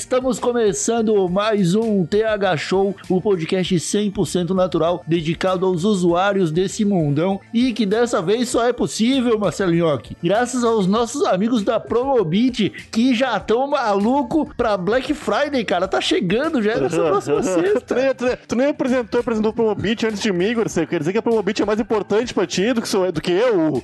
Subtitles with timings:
[0.00, 7.40] Estamos começando mais um TH Show, o podcast 100% natural dedicado aos usuários desse mundão
[7.52, 12.68] e que dessa vez só é possível, Marcelo Nhoque, graças aos nossos amigos da Promobit
[12.92, 15.88] que já estão maluco pra Black Friday, cara.
[15.88, 17.94] Tá chegando já nessa próxima tu, sexta.
[17.94, 20.54] nem, tu, nem- tu nem apresentou, apresentou o Promobit antes de mim.
[20.56, 23.22] Você quer dizer que a Promobit é mais importante pra ti do que, sou, do
[23.22, 23.82] que eu?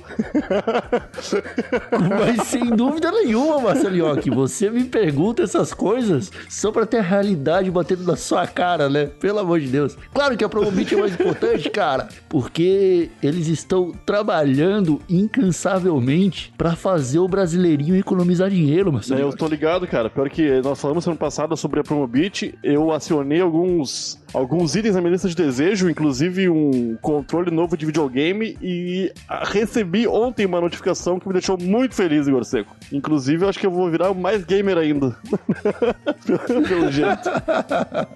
[2.19, 6.02] Mas sem dúvida nenhuma, Marcelo Nhoque, você me pergunta essas coisas
[6.49, 9.05] só pra ter a realidade batendo na sua cara, né?
[9.19, 9.97] Pelo amor de Deus.
[10.13, 17.19] Claro que a Promobit é mais importante, cara, porque eles estão trabalhando incansavelmente pra fazer
[17.19, 19.37] o brasileirinho economizar dinheiro, Marcelo eu Nhoque.
[19.37, 20.09] tô ligado, cara.
[20.09, 25.01] Pior que nós falamos semana passada sobre a Promobit, eu acionei alguns, alguns itens na
[25.01, 29.11] minha lista de desejo, inclusive um controle novo de videogame, e
[29.43, 32.75] recebi ontem uma notificação que me deixou muito feliz, Igor Seco.
[32.91, 35.15] Inclusive, eu acho que eu vou virar mais gamer ainda.
[36.67, 37.29] Pelo jeito.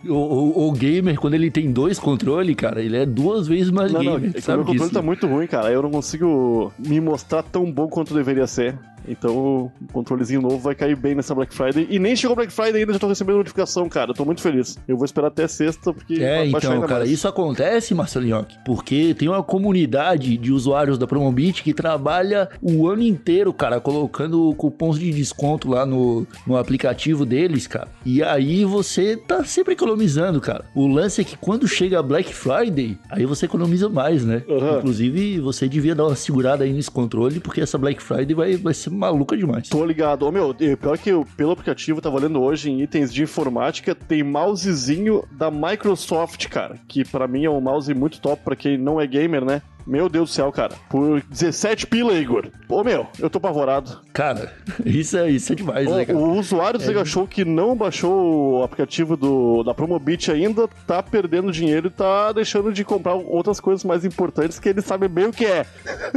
[0.08, 3.92] O, o- o gamer, quando ele tem dois controles, cara, ele é duas vezes mais
[3.92, 4.30] Não, não, gamer.
[4.30, 5.06] é que o sabe meu controle disso, tá né?
[5.06, 5.72] muito ruim, cara.
[5.72, 8.78] Eu não consigo me mostrar tão bom quanto deveria ser.
[9.08, 11.88] Então o controlezinho novo vai cair bem nessa Black Friday.
[11.90, 14.12] E nem chegou Black Friday ainda, já tô recebendo notificação, cara.
[14.12, 14.78] Eu tô muito feliz.
[14.88, 17.12] Eu vou esperar até sexta, porque É, então, cara, mais.
[17.12, 23.04] isso acontece, Marcelinhoque, porque tem uma comunidade de usuários da Promobit que trabalha o ano
[23.04, 27.88] inteiro, cara, colocando cupons de desconto lá no, no aplicativo deles, cara.
[28.06, 30.66] E aí você tá sempre economizando, cara.
[30.74, 34.44] O lance é que quando chega a Black Friday, aí você economiza mais, né?
[34.50, 34.78] Aham.
[34.80, 38.74] Inclusive, você devia dar uma segurada aí nesse controle, porque essa Black Friday vai, vai
[38.74, 39.70] ser maluca demais.
[39.70, 40.24] Tô ligado.
[40.24, 44.24] Ô, meu, pior que eu, pelo aplicativo, tava lendo hoje em itens de informática, tem
[44.24, 46.76] mousezinho da Microsoft, cara.
[46.88, 49.62] Que pra mim é um mouse muito top pra quem não é gamer, né?
[49.88, 50.76] Meu Deus do céu, cara.
[50.90, 52.48] Por 17 pila, Igor.
[52.68, 54.02] Ô, meu, eu tô apavorado.
[54.12, 54.52] Cara,
[54.86, 56.20] isso é, isso é demais, né, O, cara?
[56.20, 61.02] o usuário do Sega Show que não baixou o aplicativo do, da Promobit ainda tá
[61.02, 65.28] perdendo dinheiro e tá deixando de comprar outras coisas mais importantes que ele sabe bem
[65.28, 65.66] o que é.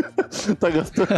[0.59, 1.09] tá gastando.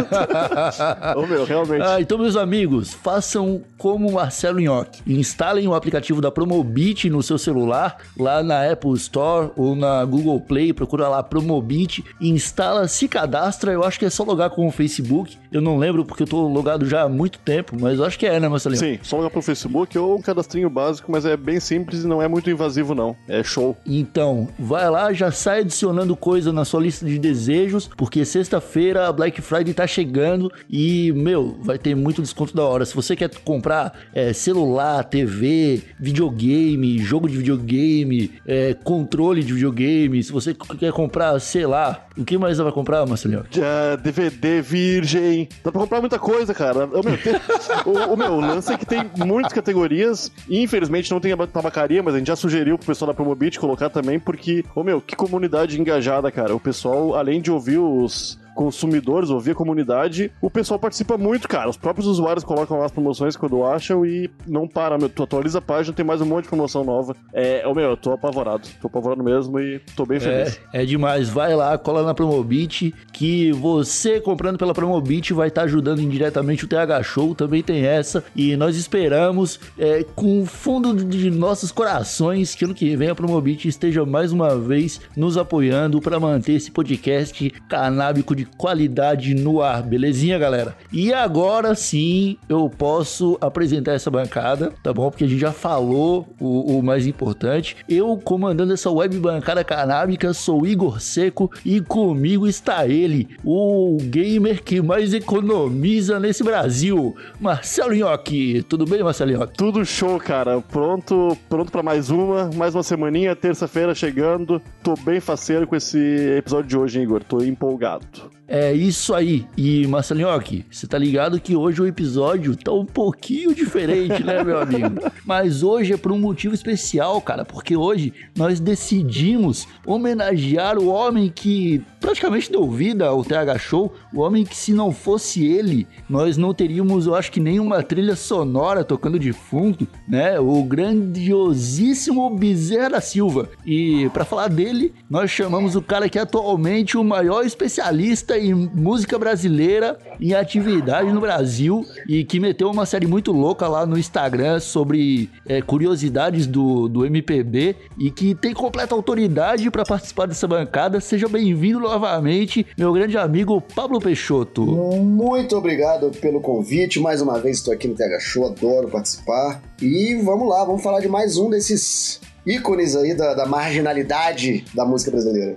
[1.17, 1.81] Ô meu, realmente.
[1.81, 5.01] Ah, então, meus amigos, façam como o Marcelo Nhoque.
[5.07, 10.39] Instalem o aplicativo da Promobit no seu celular, lá na Apple Store ou na Google
[10.39, 12.03] Play, procura lá Promobit,
[12.43, 15.37] instala, se cadastra, eu acho que é só logar com o Facebook.
[15.51, 18.25] Eu não lembro porque eu tô logado já há muito tempo, mas eu acho que
[18.25, 18.79] é, né, Marcelinho?
[18.79, 22.21] Sim, só logar pro Facebook ou um cadastrinho básico, mas é bem simples e não
[22.21, 23.15] é muito invasivo, não.
[23.27, 23.77] É show.
[23.85, 29.11] Então, vai lá, já sai adicionando coisa na sua lista de desejos, porque sexta-feira a
[29.11, 32.85] Black Friday tá chegando e, meu, vai ter muito desconto da hora.
[32.85, 40.23] Se você quer comprar é, celular, TV, videogame, jogo de videogame, é, controle de videogame,
[40.23, 43.43] se você quer comprar, sei lá, o que mais você vai comprar, Marcelinho?
[43.49, 45.47] Já, DVD virgem.
[45.63, 46.85] Dá pra comprar muita coisa, cara.
[46.85, 47.33] O meu, tem-
[47.85, 50.31] o, o meu o lance é que tem muitas categorias.
[50.49, 53.89] Infelizmente não tem a tabacaria, mas a gente já sugeriu pro pessoal da Promobit colocar
[53.89, 56.55] também, porque, ô meu, que comunidade engajada, cara.
[56.55, 61.69] O pessoal, além de ouvir os consumidores, ouvir a comunidade, o pessoal participa muito, cara.
[61.69, 65.09] Os próprios usuários colocam lá as promoções quando acham e não para, meu.
[65.09, 67.15] Tu atualiza a página, tem mais um monte de promoção nova.
[67.33, 68.67] É, ô meu, eu tô apavorado.
[68.81, 70.59] Tô apavorado mesmo e tô bem feliz.
[70.71, 71.29] É, é demais.
[71.29, 76.67] Vai lá, cola na Promobit, que você comprando pela Promobit vai estar ajudando indiretamente o
[76.67, 78.23] TH Show, também tem essa.
[78.35, 83.15] E nós esperamos, é, com o fundo de nossos corações, que ano que vem a
[83.15, 89.61] Promobit esteja mais uma vez nos apoiando para manter esse podcast canábico de qualidade no
[89.61, 90.75] ar, belezinha, galera?
[90.91, 95.09] E agora sim eu posso apresentar essa bancada, tá bom?
[95.09, 97.77] Porque a gente já falou o, o mais importante.
[97.87, 104.63] Eu comandando essa web bancada canábica sou Igor Seco e comigo está ele, o gamer
[104.63, 108.63] que mais economiza nesse Brasil, Marcelo Nhoque.
[108.63, 109.57] Tudo bem, Marcelo Nhoque?
[109.57, 110.61] Tudo show, cara.
[110.61, 114.61] Pronto, pronto para mais uma, mais uma semaninha, terça-feira chegando.
[114.81, 115.97] Tô bem faceiro com esse
[116.37, 117.23] episódio de hoje, hein, Igor.
[117.23, 118.32] Tô empolgado.
[118.47, 119.45] É isso aí.
[119.57, 124.59] E Marcelinhoque, você tá ligado que hoje o episódio tá um pouquinho diferente, né, meu
[124.59, 124.99] amigo?
[125.25, 131.31] Mas hoje é por um motivo especial, cara, porque hoje nós decidimos homenagear o homem
[131.33, 136.35] que praticamente deu vida ao TH Show, o homem que se não fosse ele, nós
[136.35, 140.37] não teríamos, eu acho que nenhuma trilha sonora tocando de fundo, né?
[140.37, 143.49] O grandiosíssimo Bezerra da Silva.
[143.65, 148.53] E para falar dele, nós chamamos o cara que é atualmente o maior especialista em
[148.53, 153.97] música brasileira em atividade no Brasil e que meteu uma série muito louca lá no
[153.97, 160.47] Instagram sobre é, curiosidades do, do MPB e que tem completa autoridade para participar dessa
[160.47, 160.99] bancada.
[160.99, 164.65] Seja bem-vindo novamente, meu grande amigo Pablo Peixoto.
[164.65, 166.99] Muito obrigado pelo convite.
[166.99, 169.61] Mais uma vez estou aqui no TH Show, adoro participar.
[169.81, 174.85] E vamos lá, vamos falar de mais um desses ícones aí da, da marginalidade da
[174.85, 175.55] música brasileira.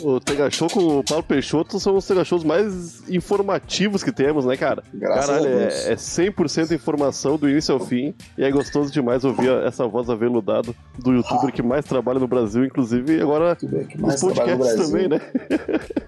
[0.00, 4.44] O Tega Show com o Paulo Peixoto são os Tega Shows mais informativos que temos,
[4.46, 4.82] né, cara?
[4.94, 5.86] Graças Caralho, a Deus.
[5.86, 8.14] é, é 100% informação do início ao fim.
[8.38, 12.64] E é gostoso demais ouvir essa voz aveludada do youtuber que mais trabalha no Brasil,
[12.64, 13.66] inclusive agora que
[14.00, 14.86] mais trabalha no podcasts Brasil.
[14.86, 15.20] também, né?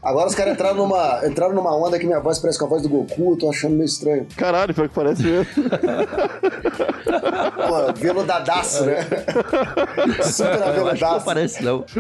[0.03, 2.83] Agora os caras entraram numa, entraram numa onda que minha voz parece com a voz
[2.83, 4.27] do Goku, eu tô achando meio estranho.
[4.37, 5.47] Caralho, pior que parece mesmo.
[7.69, 8.97] Pô, veludadaço, né?
[10.25, 11.25] Super que não aveludadaço.
[11.25, 11.85] parece não.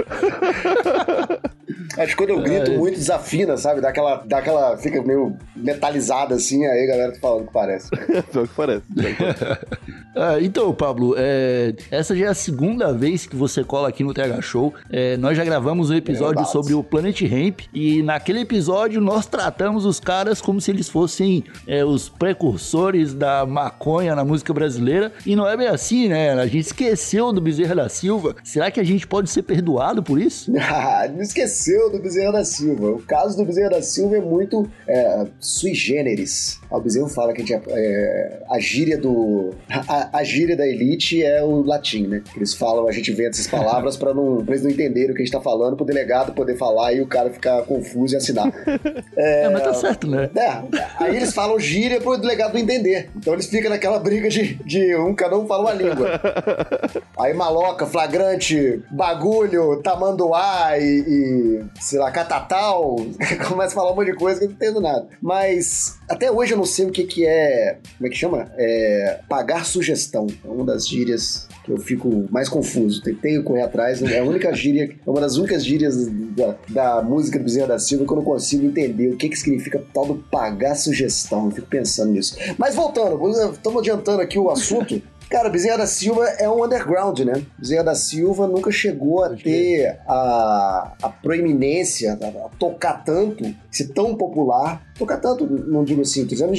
[1.96, 2.76] Acho que quando eu grito É.
[2.76, 3.80] muito, desafina, sabe?
[3.80, 4.76] Dá aquela, dá aquela.
[4.78, 7.88] Fica meio metalizada assim, aí a galera tá falando que parece.
[8.32, 8.82] pior que parece.
[8.94, 9.64] Pior que parece.
[10.16, 14.14] Ah, então, Pablo, é, essa já é a segunda vez que você cola aqui no
[14.14, 14.72] TH Show.
[14.88, 19.84] É, nós já gravamos um episódio sobre o Planet Ramp e naquele episódio nós tratamos
[19.84, 25.10] os caras como se eles fossem é, os precursores da maconha na música brasileira.
[25.26, 26.30] E não é bem assim, né?
[26.30, 28.36] A gente esqueceu do Bezerra da Silva.
[28.44, 30.52] Será que a gente pode ser perdoado por isso?
[30.76, 32.90] Ah, Não esqueceu do Bezerra da Silva.
[32.90, 36.60] O caso do Bezerra da Silva é muito é, sui generis.
[36.70, 39.52] O Bezerra fala que a, gente, é, a gíria do.
[39.70, 42.22] A, a gíria da elite é o latim, né?
[42.36, 45.22] Eles falam, a gente inventa essas palavras pra, não, pra eles não entenderem o que
[45.22, 48.52] a gente tá falando, pro delegado poder falar e o cara ficar confuso e assinar.
[49.16, 50.28] É, mas tá certo, né?
[50.34, 53.10] É, aí eles falam gíria pro delegado não entender.
[53.16, 56.20] Então eles ficam naquela briga de, de um, cada um fala uma língua.
[57.18, 62.96] Aí maloca, flagrante, bagulho, tamanduá e, e sei lá, catatal.
[63.48, 65.08] Começa a falar um monte de coisa que eu não entendo nada.
[65.20, 68.52] Mas até hoje eu não sei o que que é, como é que chama?
[68.56, 70.26] É pagar sugestão.
[70.44, 73.02] É uma das gírias que eu fico mais confuso.
[73.02, 77.38] Tentei correr atrás, é a única gíria, é uma das únicas gírias da, da música
[77.38, 80.16] do Bezerra da Silva que eu não consigo entender o que que significa tal do
[80.16, 81.46] pagar sugestão.
[81.46, 82.36] Eu fico pensando nisso.
[82.58, 83.18] Mas voltando,
[83.52, 85.00] estamos adiantando aqui o assunto.
[85.34, 87.42] Cara, Bezerra da Silva é um underground, né?
[87.58, 93.88] Bezerra da Silva nunca chegou a ter a, a proeminência, a, a tocar tanto, ser
[93.88, 94.80] tão popular.
[94.96, 96.52] Tocar tanto, não digo assim, tô dizendo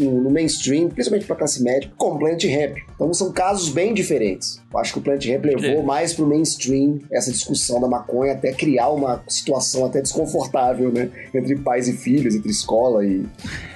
[0.00, 2.82] no mainstream, principalmente pra classe média, como o Planet Rap.
[2.94, 4.58] Então são casos bem diferentes.
[4.72, 5.82] Eu acho que o Planet Rap levou É.
[5.82, 11.10] mais pro mainstream essa discussão da maconha, até criar uma situação até desconfortável, né?
[11.34, 13.26] Entre pais e filhos, entre escola e,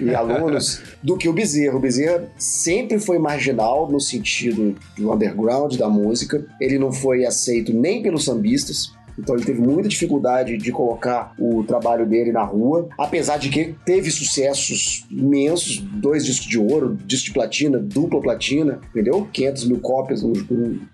[0.00, 1.76] e alunos, do que o Bezerra.
[1.76, 6.44] O Bezerra sempre foi marginal no sentido do underground da música.
[6.60, 8.92] Ele não foi aceito nem pelos sambistas.
[9.18, 13.74] Então ele teve muita dificuldade de colocar o trabalho dele na rua, apesar de que
[13.84, 19.26] teve sucessos imensos, dois discos de ouro, disco de platina, dupla platina, entendeu?
[19.32, 20.44] 500 mil cópias nos,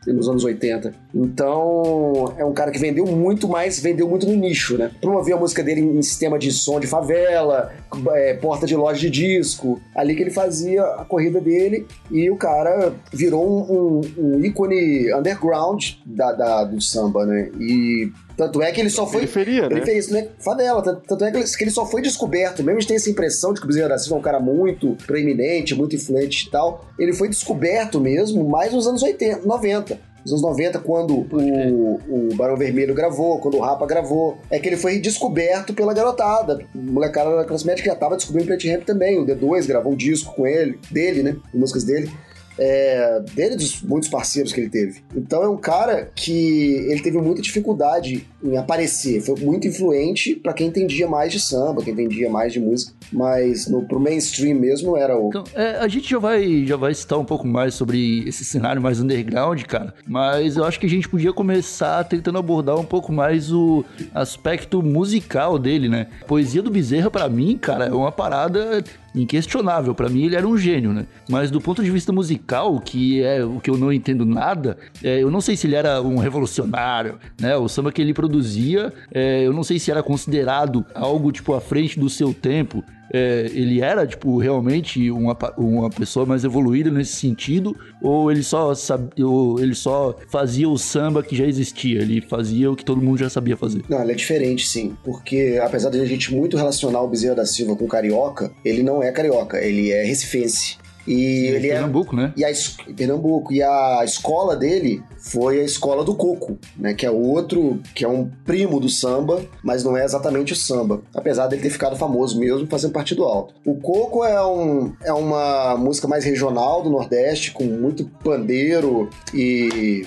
[0.06, 0.94] nos anos 80.
[1.14, 4.90] Então é um cara que vendeu muito mais, vendeu muito no nicho, né?
[5.00, 7.72] Promoveu a música dele em sistema de som de favela,
[8.12, 12.36] é, porta de loja de disco, ali que ele fazia a corrida dele e o
[12.36, 17.50] cara virou um, um- um ícone underground da, da- do samba, né?
[17.60, 19.20] E tanto é que ele só foi.
[19.20, 19.68] Periferia, né?
[19.68, 20.82] Periferia, isso não é favela.
[20.82, 22.62] Tanto, tanto é que ele, que ele só foi descoberto.
[22.62, 24.40] Mesmo a gente tem essa impressão de que o Bezerra da Silva é um cara
[24.40, 26.84] muito proeminente, muito influente e tal.
[26.98, 30.14] Ele foi descoberto mesmo mais nos anos 80, 90.
[30.24, 34.66] Nos anos 90, quando o, o Barão Vermelho gravou, quando o Rapa gravou, é que
[34.66, 36.64] ele foi descoberto pela garotada.
[36.74, 39.18] O molecada da classe média que já tava descobrindo Plant Rap também.
[39.18, 41.36] O D2 gravou um disco com ele, dele, né?
[41.52, 42.10] Com músicas dele
[42.58, 45.02] é, dele dos muitos parceiros que ele teve.
[45.14, 49.20] Então é um cara que ele teve muita dificuldade em aparecer.
[49.20, 53.66] Foi muito influente pra quem entendia mais de samba, quem entendia mais de música, mas
[53.66, 55.28] no, pro mainstream mesmo era o.
[55.28, 58.80] Então, é, a gente já vai, já vai citar um pouco mais sobre esse cenário
[58.80, 59.94] mais underground, cara.
[60.06, 63.84] Mas eu acho que a gente podia começar tentando abordar um pouco mais o
[64.14, 66.08] aspecto musical dele, né?
[66.26, 68.82] Poesia do Bezerra, pra mim, cara, é uma parada
[69.14, 69.94] inquestionável.
[69.94, 71.06] Pra mim, ele era um gênio, né?
[71.28, 75.22] Mas do ponto de vista musical, que é o que eu não entendo nada, é,
[75.22, 77.56] eu não sei se ele era um revolucionário, né?
[77.56, 81.60] O samba que ele produzia, é, eu não sei se era considerado algo, tipo, à
[81.60, 82.82] frente do seu tempo.
[83.16, 88.74] É, ele era, tipo, realmente uma, uma pessoa mais evoluída nesse sentido, ou ele só
[88.74, 93.00] sabia, ou ele só fazia o samba que já existia, ele fazia o que todo
[93.00, 93.84] mundo já sabia fazer.
[93.88, 94.96] Não, ele é diferente, sim.
[95.04, 99.00] Porque apesar de a gente muito relacionar o Bezerra da Silva com carioca, ele não
[99.00, 100.76] é carioca, ele é recifense.
[101.06, 101.74] E ele é.
[101.74, 102.32] Pernambuco, né?
[102.36, 102.50] E a,
[102.96, 103.52] Pernambuco.
[103.52, 106.94] E a escola dele foi a escola do coco, né?
[106.94, 111.02] Que é outro, que é um primo do samba, mas não é exatamente o samba.
[111.14, 113.54] Apesar dele ter ficado famoso mesmo fazendo partido alto.
[113.64, 120.06] O coco é, um, é uma música mais regional do Nordeste, com muito pandeiro e.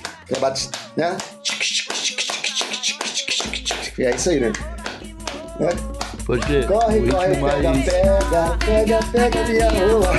[0.95, 1.17] né?
[3.97, 4.51] E é isso aí, né?
[5.59, 5.96] Né?
[6.27, 7.85] Corre, o corre, pega, mais...
[7.85, 10.11] pega, pega, pega minha rola.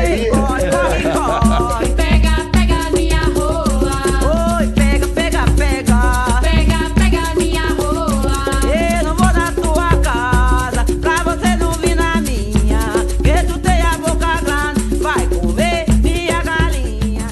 [0.00, 1.88] Aí, Corre, corre, corre.
[1.96, 4.60] Pega, pega minha rola.
[4.60, 6.40] Oi, pega, pega, pega.
[6.40, 8.60] Pega, pega minha rola.
[8.72, 12.78] Eu não vou na tua casa pra você não vir na minha.
[13.20, 17.26] Que tu tem a boca grande, vai comer minha galinha.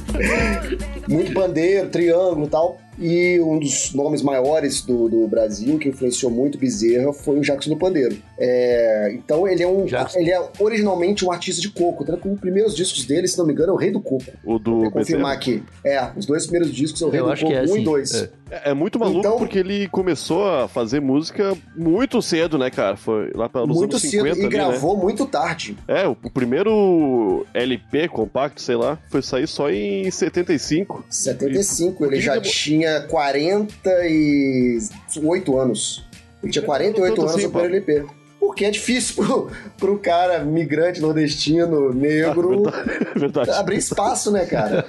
[1.08, 2.85] muito bandeiro, triângulo e tal.
[2.98, 7.70] E um dos nomes maiores do, do Brasil, que influenciou muito Bezerra, foi o Jackson
[7.70, 8.16] do Pandeiro.
[8.38, 9.84] É, então ele é um.
[9.84, 10.18] Jackson.
[10.18, 12.04] Ele é originalmente um artista de coco.
[12.04, 14.24] Tanto que os primeiros discos dele, se não me engano, é o Rei do Coco.
[14.44, 15.62] O do Vou confirmar aqui.
[15.84, 17.80] É, os dois primeiros discos é o Rei Eu do Coco que é 1 assim.
[17.80, 18.14] e 2.
[18.14, 18.30] é.
[18.48, 22.96] É, é muito maluco Então- porque ele começou a fazer música muito cedo, né, cara?
[22.96, 24.48] Foi lá para Muito anos cedo 50 e ali, né?
[24.48, 25.76] gravou muito tarde.
[25.88, 31.04] É, o, o primeiro LP compacto, sei lá, foi sair só em 75.
[31.10, 36.06] 75, ele Ele já demo- tinha 48 anos.
[36.42, 38.04] Ele tinha 48 Tanto anos assim, no primeiro LP.
[38.38, 42.62] Porque é difícil pro, pro cara migrante nordestino, negro,
[43.16, 43.50] Verdade.
[43.50, 44.86] abrir espaço, né, cara?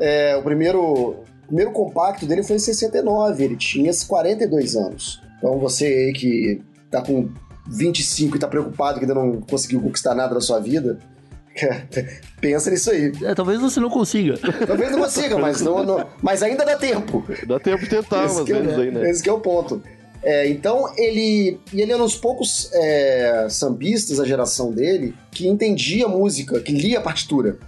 [0.00, 5.20] É, o primeiro, o primeiro compacto dele foi em 69, ele tinha 42 anos.
[5.38, 7.28] Então você aí que tá com
[7.68, 10.98] 25 e tá preocupado que ainda não conseguiu conquistar nada na sua vida,
[12.40, 13.12] pensa nisso aí.
[13.22, 14.36] É, talvez você não consiga.
[14.66, 17.24] Talvez não consiga, mas, não, não- mas ainda dá tempo.
[17.46, 19.10] Dá tempo de tentar Esse umas é, vezes aí, né?
[19.10, 19.82] Esse que é o ponto.
[20.22, 21.58] É, então ele.
[21.72, 26.72] E ele era um dos poucos é, sambistas da geração dele que entendia música, que
[26.72, 27.58] lia a partitura.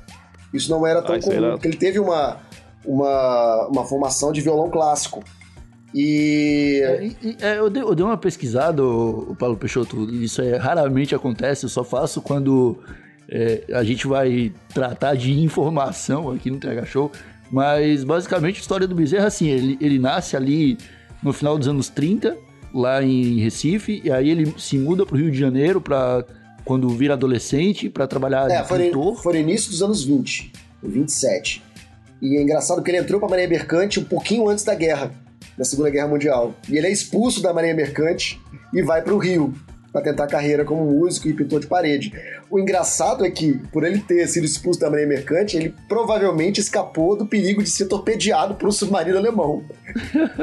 [0.52, 2.40] Isso não era tão Ah, é comum, porque ele teve uma,
[2.84, 5.22] uma, uma formação de violão clássico.
[5.92, 6.80] E.
[7.40, 11.14] É, é, eu, dei, eu dei uma pesquisada, o, Paulo Peixoto, e isso é, raramente
[11.14, 12.78] acontece, eu só faço quando
[13.28, 17.10] é, a gente vai tratar de informação aqui no TH Show.
[17.50, 20.76] Mas basicamente a história do Bezerra, assim, ele, ele nasce ali
[21.22, 22.36] no final dos anos 30,
[22.74, 26.24] lá em Recife, e aí ele se muda pro Rio de Janeiro para
[26.64, 29.22] quando vira adolescente, para trabalhar É, de foi, pintor.
[29.22, 30.50] foi no início dos anos 20,
[30.82, 31.62] 27.
[32.22, 35.12] E é engraçado que ele entrou pra Marinha Mercante um pouquinho antes da guerra,
[35.58, 36.54] da Segunda Guerra Mundial.
[36.68, 38.40] E ele é expulso da Marinha Mercante
[38.72, 39.52] e vai pro Rio
[39.94, 42.12] pra tentar carreira como músico e pintor de parede.
[42.50, 47.16] O engraçado é que, por ele ter sido expulso da Marinha Mercante, ele provavelmente escapou
[47.16, 49.62] do perigo de ser torpedeado por um submarino alemão.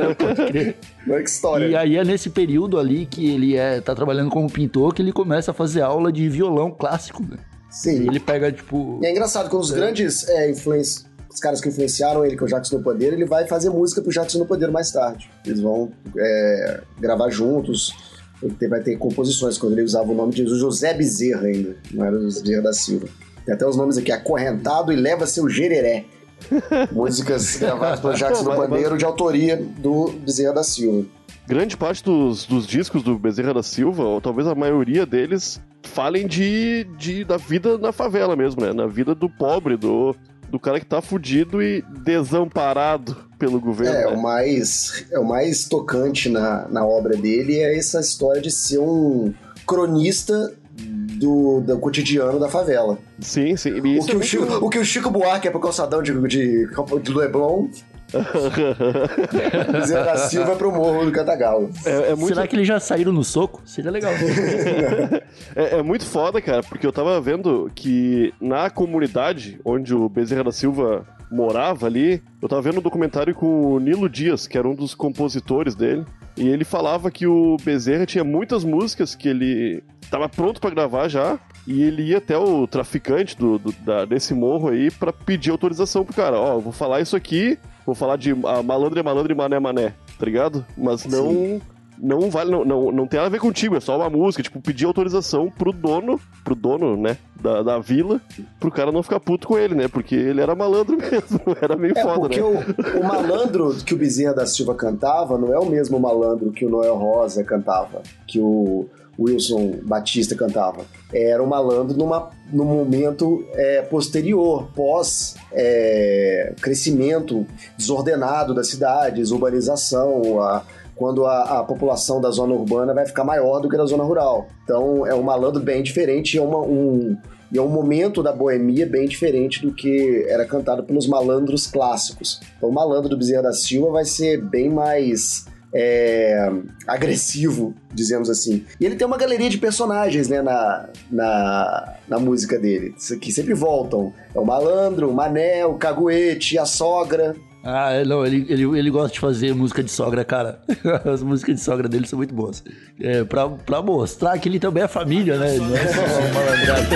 [1.05, 1.65] Olha que história.
[1.65, 5.11] E aí é nesse período ali que ele é, tá trabalhando como pintor que ele
[5.11, 7.21] começa a fazer aula de violão clássico.
[7.21, 7.37] Né?
[7.69, 8.03] Sim.
[8.03, 9.01] E ele pega, tipo.
[9.03, 12.49] E é engraçado, quando os grandes é, os caras que influenciaram ele, que é o
[12.49, 15.29] Jackson no Pandeiro, ele vai fazer música pro Jackson no Pandeiro mais tarde.
[15.45, 18.10] Eles vão é, gravar juntos,
[18.41, 22.15] ele vai ter composições, quando ele usava o nome de José Bezerra ainda, não era
[22.17, 23.07] o Bezerra da Silva.
[23.45, 26.05] Tem até os nomes aqui, Acorrentado e Leva Seu Gereré.
[26.91, 31.05] Músicas gravadas pelo Mas- mas- Pandeiro, de autoria do Bezerra da Silva.
[31.47, 36.25] Grande parte dos, dos discos do Bezerra da Silva, ou talvez a maioria deles, falem
[36.27, 38.71] de, de da vida na favela mesmo, né?
[38.73, 40.15] Na vida do pobre, do,
[40.51, 43.95] do cara que tá fudido e desamparado pelo governo.
[43.95, 44.07] É, né?
[44.07, 48.79] o mais, é, o mais tocante na, na obra dele é essa história de ser
[48.79, 49.33] um
[49.65, 52.99] cronista do, do cotidiano da favela.
[53.19, 53.79] Sim, sim.
[53.79, 56.67] O que, é o, Chico, o que o Chico Buarque é pro calçadão de, de,
[57.01, 57.67] de Leblon,
[59.85, 61.69] Zé da Silva pro morro do Cantagalo.
[61.85, 63.61] é, é muito, Será que eles já saíram no soco?
[63.65, 64.11] Seria legal.
[65.55, 70.43] é, é muito foda, cara, porque eu tava vendo que na comunidade onde o Bezerra
[70.45, 74.67] da Silva morava ali, eu tava vendo um documentário com o Nilo Dias, que era
[74.67, 76.03] um dos compositores dele,
[76.35, 81.07] e ele falava que o Bezerra tinha muitas músicas que ele tava pronto pra gravar
[81.07, 85.51] já, e ele ia até o traficante do, do- da- desse morro aí pra pedir
[85.51, 86.37] autorização pro cara.
[86.37, 89.55] Ó, eu vou falar isso aqui, vou falar de ah, malandro é malandro e mané
[89.55, 90.65] é mané, tá ligado?
[90.77, 91.61] Mas não,
[92.01, 94.41] não vale, não, não, não tem nada a ver contigo, é só uma música.
[94.41, 98.19] Tipo, pedir autorização pro dono, pro dono, né, da, da vila,
[98.59, 99.87] pro cara não ficar puto com ele, né?
[99.87, 102.65] Porque ele era malandro mesmo, era meio É, foda, porque né?
[102.95, 106.65] o, o malandro que o Bezerra da Silva cantava não é o mesmo malandro que
[106.65, 108.87] o Noel Rosa cantava, que o
[109.19, 110.85] Wilson Batista cantava.
[111.13, 117.45] Era um malandro numa, num momento é, posterior, pós é, crescimento
[117.77, 120.63] desordenado das cidades, urbanização, a-
[120.95, 124.47] quando a, a população da zona urbana vai ficar maior do que da zona rural.
[124.63, 127.17] Então é um malandro bem diferente, é uma, um,
[127.51, 132.39] e é um momento da boemia bem diferente do que era cantado pelos malandros clássicos.
[132.55, 136.51] Então o malandro do Bezerra da Silva vai ser bem mais é,
[136.87, 138.65] agressivo, dizemos assim.
[138.79, 143.53] E ele tem uma galeria de personagens né, na, na, na música dele, que sempre
[143.53, 144.13] voltam.
[144.33, 147.35] É o malandro, o mané, o caguete, a sogra.
[147.63, 150.59] Ah, é, não, ele, ele, ele gosta de fazer música de sogra, cara.
[151.05, 152.63] As músicas de sogra dele são muito boas.
[152.99, 155.57] É, pra, pra mostrar que ele também é família, né?
[155.57, 156.95] Não é só um malandrado.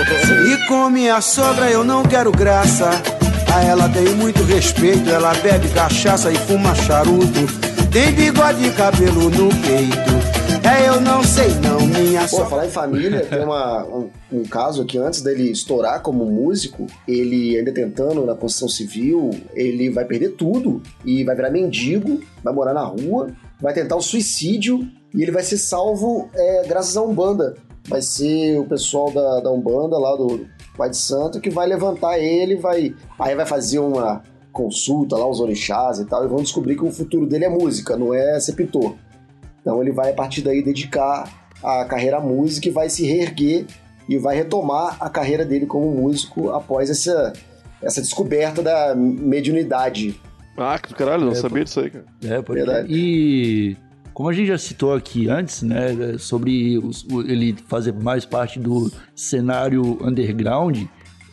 [0.49, 2.89] E com minha sogra eu não quero graça.
[3.53, 5.07] A ela tenho muito respeito.
[5.07, 7.74] Ela bebe cachaça e fuma charuto.
[7.95, 10.67] Tem bigode e cabelo no peito.
[10.67, 14.83] É, eu não sei não, minha Pô, falar em família, tem uma, um, um caso
[14.83, 20.31] que antes dele estourar como músico, ele ainda tentando na construção civil, ele vai perder
[20.31, 23.29] tudo e vai virar mendigo, vai morar na rua,
[23.61, 27.55] vai tentar o suicídio e ele vai ser salvo é, graças à Umbanda.
[27.87, 32.19] Vai ser o pessoal da, da Umbanda lá do Pai de Santo que vai levantar
[32.19, 34.21] ele, vai aí vai fazer uma
[34.55, 37.97] consulta lá, os orixás e tal, e vão descobrir que o futuro dele é música,
[37.97, 38.95] não é ser pintor.
[39.61, 41.29] Então ele vai a partir daí dedicar
[41.61, 43.65] a carreira à música e vai se reerguer
[44.07, 47.33] e vai retomar a carreira dele como músico após essa,
[47.81, 50.19] essa descoberta da mediunidade.
[50.57, 52.05] Ah, que do caralho, não É, sabia disso aí, cara.
[52.23, 52.87] É, pode Verdade.
[52.93, 53.75] E
[54.13, 58.57] como a gente já citou aqui antes, né, sobre os- o- ele fazer mais parte
[58.59, 60.83] do cenário underground,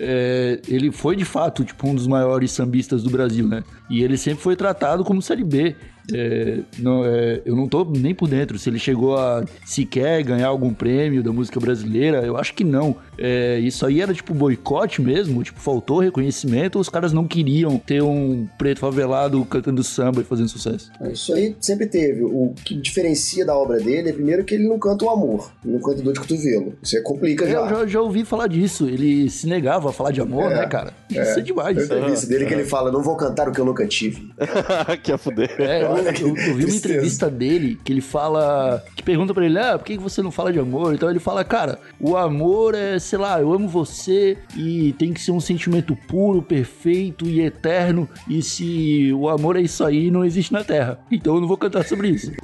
[0.04, 3.62] é, ele foi de fato tipo um dos maiores sambistas do Brasil, né?
[3.88, 5.76] E ele sempre foi tratado como série B.
[6.12, 10.48] É, não, é, eu não tô nem por dentro se ele chegou a sequer ganhar
[10.48, 12.22] algum prêmio da música brasileira.
[12.22, 12.96] Eu acho que não.
[13.18, 16.76] É, isso aí era tipo boicote mesmo, tipo faltou reconhecimento.
[16.76, 20.90] Ou os caras não queriam ter um preto favelado cantando samba e fazendo sucesso.
[21.12, 22.22] Isso aí sempre teve.
[22.22, 25.74] O que diferencia da obra dele é primeiro que ele não canta o amor, ele
[25.74, 26.74] não canta dor de cotovelo.
[26.82, 27.68] Isso aí complica Eu já.
[27.68, 28.88] já, já ouvi falar disso.
[28.88, 30.92] Ele se negava a falar de amor, É, né, cara?
[31.10, 31.76] Isso é, demais.
[31.76, 34.30] Tem entrevista dele que ele fala: não vou cantar o que eu nunca tive.
[35.02, 35.54] que a fuder.
[35.58, 38.82] É, eu, eu- eu vi uma entrevista dele que ele fala.
[38.96, 40.94] que pergunta pra ele, ah, por que você não fala de amor?
[40.94, 45.20] Então ele fala, cara, o amor é, sei lá, eu amo você e tem que
[45.20, 48.08] ser um sentimento puro, perfeito e eterno.
[48.28, 50.98] E se o amor é isso aí, não existe na Terra.
[51.10, 52.32] Então eu não vou cantar sobre isso.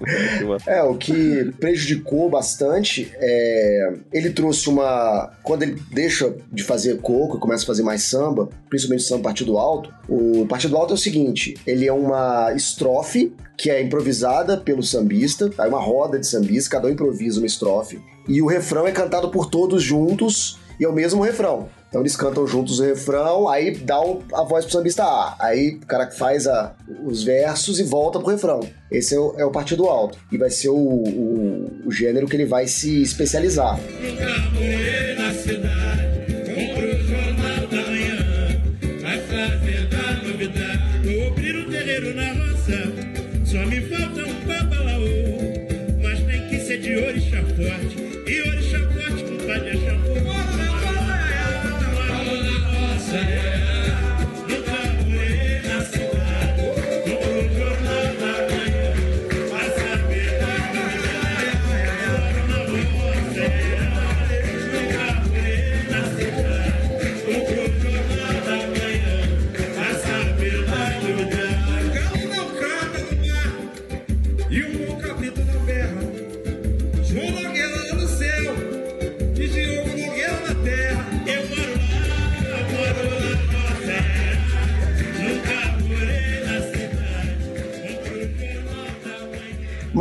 [0.67, 3.95] É, o que prejudicou bastante é.
[4.13, 5.33] Ele trouxe uma.
[5.43, 9.59] Quando ele deixa de fazer coco e começa a fazer mais samba, principalmente samba partido
[9.59, 14.83] alto, o partido alto é o seguinte: ele é uma estrofe que é improvisada pelo
[14.83, 18.93] sambista, é uma roda de sambista, cada um improvisa uma estrofe, e o refrão é
[18.93, 21.69] cantado por todos juntos e é o mesmo refrão.
[21.89, 23.97] Então eles cantam juntos o refrão, aí dá
[24.35, 25.37] a voz pro sambista A.
[25.41, 28.61] Aí o cara faz a- os versos e volta pro refrão.
[28.91, 30.19] Esse é o, é o partido alto.
[30.31, 33.81] E vai ser o, o- o gênero que ele vai se especializar.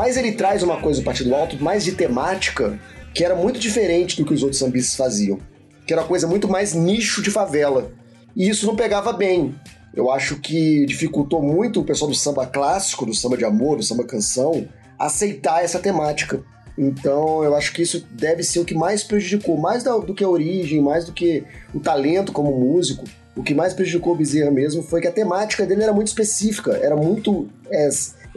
[0.08, 2.80] Mas ele traz uma coisa do Partido Alto mais de temática,
[3.14, 5.38] que era muito diferente do que os outros sambistas faziam.
[5.86, 7.92] Que era uma coisa muito mais nicho de favela.
[8.34, 9.54] E isso não pegava bem.
[9.94, 13.84] Eu acho que dificultou muito o pessoal do samba clássico, do samba de amor, do
[13.84, 16.42] samba canção, aceitar essa temática.
[16.78, 20.30] Então eu acho que isso deve ser o que mais prejudicou, mais do que a
[20.30, 21.44] origem, mais do que
[21.74, 23.04] o talento como músico.
[23.36, 26.80] O que mais prejudicou o Bezerra mesmo foi que a temática dele era muito específica,
[26.82, 27.90] era muito é,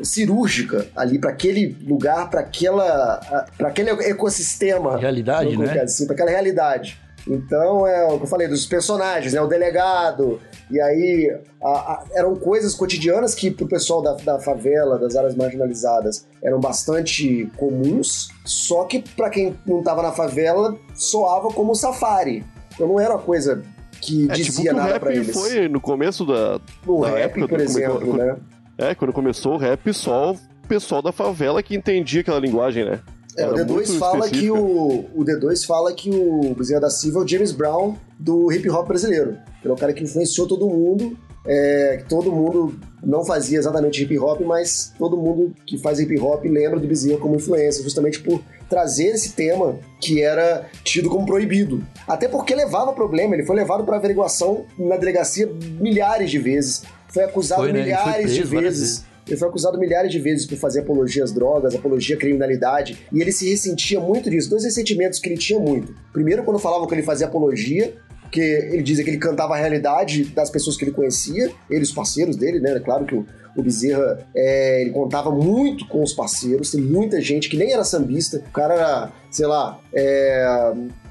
[0.05, 5.81] cirúrgica ali para aquele lugar, para aquela, para aquele ecossistema, Realidade, colocar né?
[5.83, 6.99] assim, para aquela realidade.
[7.29, 9.41] Então é o que eu falei dos personagens, né?
[9.43, 14.99] O delegado e aí a- a- eram coisas cotidianas que pro pessoal da, da favela,
[14.99, 18.29] das áreas marginalizadas, eram bastante comuns.
[18.47, 22.43] Só que para quem não tava na favela soava como safari.
[22.75, 23.63] Então não era uma coisa
[24.01, 25.31] que É, tipo dizia que o nada rap pra eles.
[25.31, 26.59] foi no começo da.
[26.87, 28.37] O da rap, época por exemplo, quando- né?
[28.81, 33.01] É, quando começou o rap, só o pessoal da favela que entendia aquela linguagem, né?
[33.37, 36.91] É, o Era D2 muito fala que o, o D2 fala que o Bezerra da
[36.91, 39.37] Silva é o James Brown do hip hop brasileiro.
[39.63, 41.17] Ele é o cara que influenciou todo mundo.
[41.47, 46.45] É, todo mundo não fazia exatamente hip hop, mas todo mundo que faz hip hop
[46.45, 51.83] lembra do Bezerra como influência, justamente por trazer esse tema que era tido como proibido.
[52.07, 57.25] Até porque levava problema, ele foi levado para averiguação na delegacia milhares de vezes, foi
[57.25, 57.83] acusado Foi, né?
[57.83, 59.05] Milhares de vezes.
[59.27, 63.21] Ele foi acusado milhares de vezes por fazer apologia às drogas, apologia à criminalidade, e
[63.21, 64.51] ele se ressentia muito disso.
[64.51, 65.95] Dois ressentimentos que ele tinha muito.
[66.13, 67.95] Primeiro, quando falavam que ele fazia apologia,
[68.31, 71.91] porque ele dizia que ele cantava a realidade das pessoas que ele conhecia, ele os
[71.91, 72.77] parceiros dele, né?
[72.77, 77.21] É Claro que o, o Bezerra, é, ele contava muito com os parceiros, tem muita
[77.21, 80.47] gente que nem era sambista, o cara era, sei lá, é,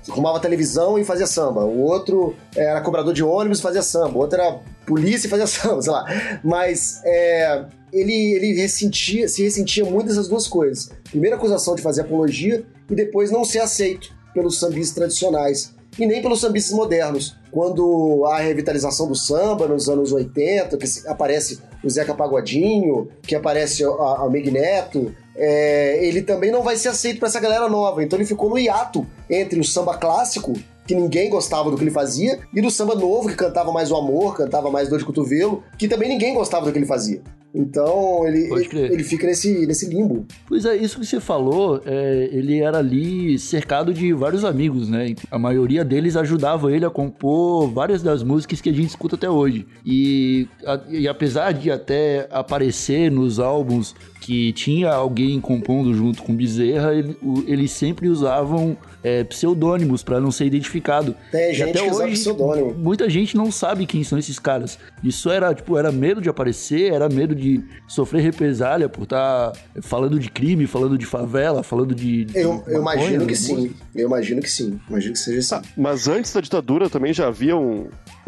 [0.10, 4.20] arrumava televisão e fazia samba, o outro era cobrador de ônibus e fazia samba, o
[4.20, 6.06] outro era polícia e fazia samba, sei lá.
[6.42, 10.90] Mas é, ele, ele ressentia, se ressentia muito dessas duas coisas.
[11.10, 16.08] Primeiro, a acusação de fazer apologia e depois não ser aceito pelos sambistas tradicionais e
[16.08, 17.36] nem pelos sambistas modernos.
[17.52, 23.36] Quando há a revitalização do samba nos anos 80, que aparece o Zeca Pagodinho, que
[23.36, 27.68] aparece a, a Meg Neto, é, ele também não vai ser aceito para essa galera
[27.68, 28.04] nova.
[28.04, 30.54] Então ele ficou no hiato entre o samba clássico,
[30.86, 33.96] que ninguém gostava do que ele fazia, e do samba novo, que cantava mais o
[33.96, 37.22] amor, cantava mais dor de cotovelo, que também ninguém gostava do que ele fazia.
[37.54, 38.92] Então ele, crer.
[38.92, 40.26] ele fica nesse, nesse limbo.
[40.48, 45.16] Pois é, isso que você falou, é, ele era ali cercado de vários amigos, né?
[45.32, 49.30] A maioria deles ajudava ele a compor várias das músicas que a gente escuta até
[49.30, 49.66] hoje.
[49.86, 53.96] E, a- e apesar de até aparecer nos álbuns
[54.30, 60.20] que tinha alguém compondo junto com Bezerra, ele- o- eles sempre usavam é, pseudônimos para
[60.20, 61.16] não ser identificado.
[61.32, 62.74] Tem E gente até que hoje, pseudônimo.
[62.78, 64.78] Muita gente não sabe quem são esses caras.
[65.04, 70.20] Isso era, tipo, era medo de aparecer, era medo de sofrer represália por estar falando
[70.20, 72.26] de crime, falando de favela, falando de.
[72.26, 73.72] de Eu, eu imagino que sim.
[73.96, 74.80] Eu imagino que sim.
[74.90, 75.68] Imagino que seja assim.
[75.78, 77.56] Mas antes da ditadura também já havia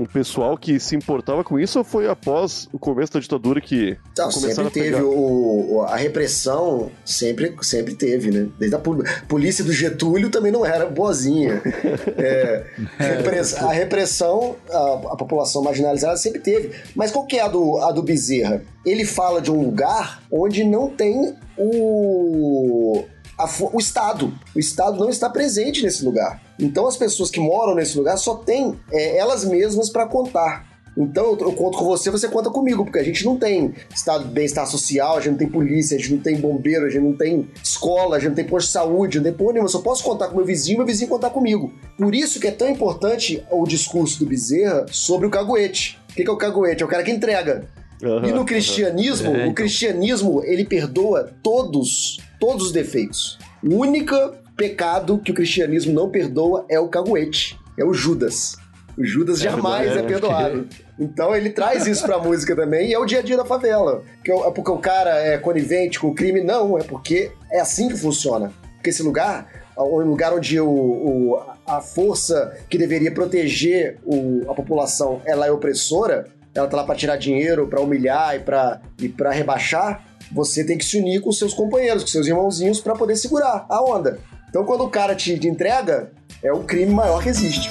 [0.02, 3.62] um, um pessoal que se importava com isso ou foi após o começo da ditadura
[3.62, 4.98] que começaram sempre a pegar?
[4.98, 8.48] teve o, o- a repressão, sempre, sempre teve, né?
[8.60, 11.62] Desde a pol- polícia do Getúlio também não era boazinha.
[12.18, 12.64] É,
[12.98, 16.72] repress- a repressão, a, a população marginalizada sempre teve.
[16.96, 18.62] Mas qual que é a do, a do Bezerra?
[18.86, 23.04] Ele fala de um lugar onde não tem o,
[23.44, 24.34] a o Estado.
[24.56, 26.42] O Estado não está presente nesse lugar.
[26.60, 30.72] Então as pessoas que moram nesse lugar só têm é, elas mesmas para contar.
[30.98, 34.26] Então eu, eu conto com você, você conta comigo, porque a gente não tem estado
[34.26, 37.04] de bem-estar social, a gente não tem polícia, a gente não tem bombeiro, a gente
[37.04, 39.68] não tem escola, a gente não tem posto de saúde, não tem porra nenhuma.
[39.68, 41.74] Eu só posso contar com meu vizinho, meu vizinho contar comigo.
[41.98, 45.98] Por isso que é tão importante o discurso do Bezerra sobre o caguete.
[46.10, 46.84] O que que é o caguete?
[46.84, 47.70] É o cara que entrega.
[48.04, 49.54] Aham, E no cristianismo, É, o então.
[49.54, 53.38] cristianismo, ele perdoa todos, todos os defeitos.
[53.64, 54.16] O único
[54.58, 58.56] pecado que o cristianismo não perdoa é o caguete, é o Judas.
[58.98, 60.08] O Judas jamais verdade, é né?
[60.08, 60.68] perdoado.
[61.00, 64.04] Então ele traz isso pra música também e é o dia a dia da favela.
[64.24, 66.42] Que é porque o cara é conivente com o crime?
[66.44, 68.52] Não, é porque é assim que funciona.
[68.76, 74.54] Porque esse lugar, o lugar onde o, o- a força que deveria proteger o- a
[74.54, 79.08] população ela é opressora, ela tá lá pra tirar dinheiro, pra humilhar e pra, e
[79.08, 83.16] pra rebaixar, você tem que se unir com seus companheiros, com seus irmãozinhos pra poder
[83.16, 84.20] segurar a onda.
[84.50, 86.12] Então quando o cara te, te entrega,
[86.44, 87.70] é o crime maior que existe.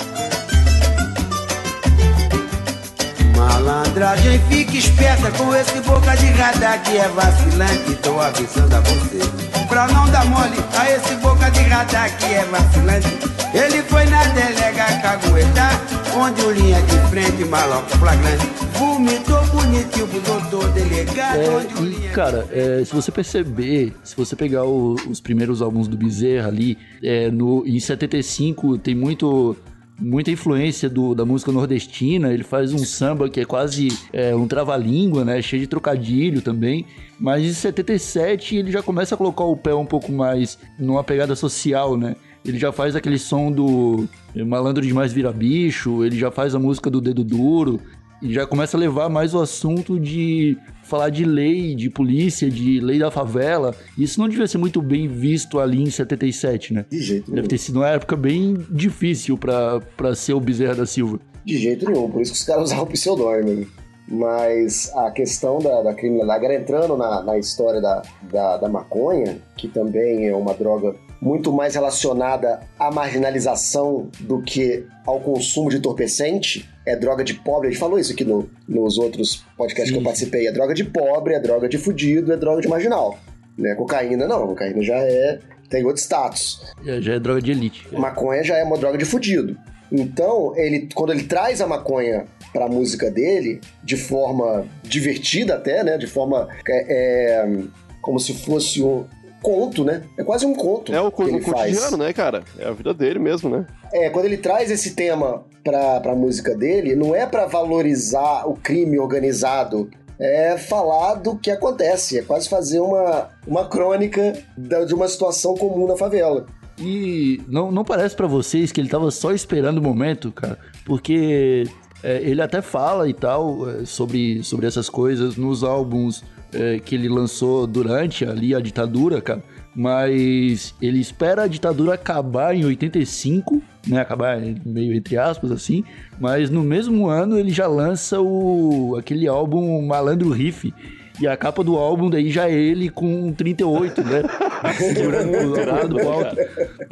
[3.40, 7.94] Malandragem, fique esperta com esse boca de radar que é vacilante.
[8.02, 9.18] Tô avisando a você.
[9.66, 13.08] Pra não dar mole a esse boca de radar que é vacilante.
[13.54, 15.80] Ele foi na delega caguetar,
[16.14, 18.46] onde o linha de frente, maloca flagrante.
[18.74, 24.14] Vomitou bonitinho pro doutor delegado, onde o É, e, cara, é, se você perceber, se
[24.14, 29.56] você pegar o- os primeiros álbuns do Bezerra ali, é, no, em 75 tem muito
[30.00, 34.48] muita influência do- da música nordestina, ele faz um samba que é quase é, um
[34.48, 36.86] trava-língua, né, cheio de trocadilho também,
[37.18, 41.36] mas em 77 ele já começa a colocar o pé um pouco mais numa pegada
[41.36, 46.54] social, né, ele já faz aquele som do Malandro Demais Vira Bicho, ele já faz
[46.54, 47.78] a música do Dedo Duro,
[48.22, 50.56] e já começa a levar mais o assunto de
[50.90, 53.74] falar de lei, de polícia, de lei da favela.
[53.96, 56.84] Isso não devia ser muito bem visto ali em 77, né?
[56.90, 57.48] De jeito Deve nenhum.
[57.48, 61.20] ter sido uma época bem difícil pra, pra ser o Bezerra da Silva.
[61.44, 63.66] De jeito nenhum, por isso que os caras usavam pseudônimo.
[64.08, 69.38] Mas a questão da, da criminalidade, agora entrando na, na história da, da, da maconha,
[69.56, 75.76] que também é uma droga muito mais relacionada à marginalização do que ao consumo de
[75.76, 77.68] entorpecente, é droga de pobre.
[77.68, 80.46] A gente falou isso aqui no- nos outros podcasts que eu participei.
[80.46, 83.18] É droga de pobre, é droga de fudido, é droga de marginal.
[83.58, 83.74] Né?
[83.74, 85.38] Cocaína não, cocaína já é.
[85.68, 86.62] tem outro status.
[86.82, 87.86] Já, já é droga de elite.
[87.92, 89.56] Maconha já é uma droga de fudido.
[89.92, 95.98] Então, ele, quando ele traz a maconha pra música dele, de forma divertida até, né?
[95.98, 96.48] De forma.
[96.68, 97.58] é, é,
[98.00, 99.04] como se fosse um
[99.42, 100.02] conto, né?
[100.18, 100.92] É quase um conto.
[100.94, 101.92] É o, que co- o cotidiano, faz.
[101.98, 102.42] né, cara?
[102.58, 103.66] É a vida dele mesmo, né?
[103.92, 108.54] É, quando ele traz esse tema pra, pra música dele, não é pra valorizar o
[108.54, 109.88] crime organizado.
[110.18, 115.54] É falar do que acontece, é quase fazer uma, uma crônica da- de uma situação
[115.54, 116.44] comum na favela.
[116.78, 120.58] E não, não parece pra vocês que ele tava só esperando o momento, cara?
[120.84, 121.64] Porque
[122.02, 126.22] é, ele até fala e tal é, sobre, sobre essas coisas nos álbuns
[126.54, 129.42] é, que ele lançou durante ali a ditadura, cara.
[129.74, 134.00] Mas ele espera a ditadura acabar em 85, né?
[134.00, 135.84] Acabar meio entre aspas, assim.
[136.18, 140.72] Mas no mesmo ano ele já lança o, aquele álbum Malandro Riff.
[141.20, 144.22] E a capa do álbum daí já é ele com 38, né?
[144.76, 146.34] Segurando o lado do alto.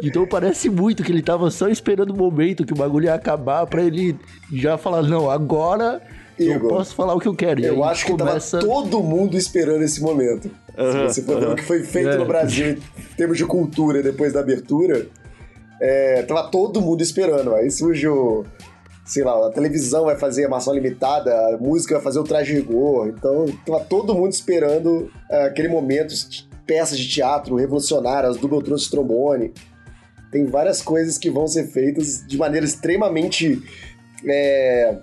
[0.03, 3.67] Então parece muito que ele tava só esperando o momento que o bagulho ia acabar
[3.67, 4.15] pra ele
[4.53, 6.03] já falar, não, agora
[6.45, 7.61] eu Igor, posso falar o que eu quero.
[7.65, 8.59] Eu acho que começa...
[8.59, 10.51] tava todo mundo esperando esse momento.
[10.77, 11.53] Aham, Se você for ver aham.
[11.55, 12.17] o que foi feito É.
[12.17, 15.07] no Brasil em termos de cultura depois da abertura,
[15.81, 17.55] é, tava todo mundo esperando.
[17.55, 18.45] Aí surge o.
[19.05, 22.53] Sei lá, a televisão vai fazer a maçã limitada, a música vai fazer o traje
[22.53, 23.09] rigor.
[23.09, 28.91] Então, tava todo mundo esperando é, aquele momento, de peças de teatro revolucionárias, duplo trouxe
[28.91, 29.55] trombone.
[30.31, 33.63] Tem várias coisas que vão ser feitas de maneira extremamente
[34.29, 34.99] é,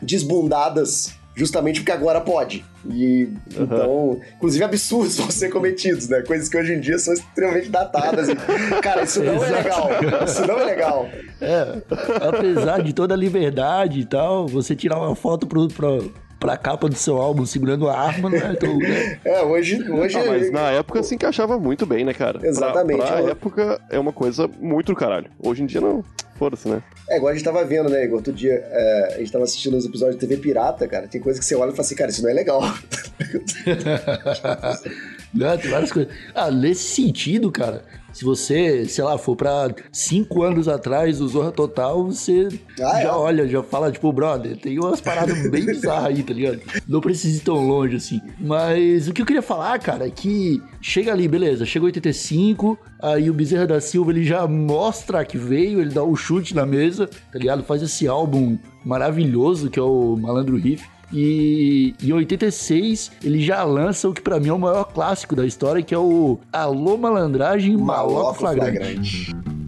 [0.00, 2.64] desbundadas, justamente porque agora pode.
[2.90, 6.22] E então, inclusive absurdos vão ser cometidos, né?
[6.22, 8.28] Coisas que hoje em dia são extremamente datadas.
[8.28, 8.34] E,
[8.80, 9.90] cara, isso não é legal.
[10.24, 11.08] Isso não é legal.
[11.40, 11.82] É,
[12.26, 16.88] apesar de toda a liberdade e tal, você tirar uma foto pro, pro, pra capa
[16.88, 18.78] do seu álbum segurando a arma, não é tão...
[18.78, 19.18] né?
[19.24, 22.40] É, hoje, hoje Ah, mas na época se encaixava muito bem, né, cara?
[22.46, 23.28] Exatamente, ó.
[23.28, 25.30] época é uma coisa muito do caralho.
[25.42, 26.04] Hoje em dia não.
[26.38, 26.82] Foda-se, né?
[27.10, 28.18] É igual a gente tava vendo, né, Igor?
[28.18, 31.08] Outro dia é, a gente tava assistindo os episódios de TV Pirata, cara.
[31.08, 32.62] Tem coisa que você olha e fala assim, cara, isso não é legal.
[35.34, 36.10] Não, tem várias coisas.
[36.34, 41.52] Ah, nesse sentido, cara, se você, sei lá, for pra cinco anos atrás, o Zorra
[41.52, 42.48] Total, você
[42.80, 43.10] Ah, já é?
[43.12, 46.60] olha, já fala, tipo, brother, tem umas paradas bem bizarras aí, tá ligado?
[46.88, 48.20] Não precisa ir tão longe assim.
[48.40, 53.28] Mas o que eu queria falar, cara, é que chega ali, beleza, chega 85, aí
[53.30, 57.06] o Bezerra da Silva, ele já mostra que veio, ele dá o chute na mesa,
[57.06, 57.62] tá ligado?
[57.62, 60.84] Faz esse álbum maravilhoso que é o Malandro Riff.
[61.12, 65.46] E em 86 ele já lança o que pra mim é o maior clássico da
[65.46, 69.32] história, que é o Alô Malandragem Maloco Maloco Flagrante.
[69.32, 69.58] flagrante.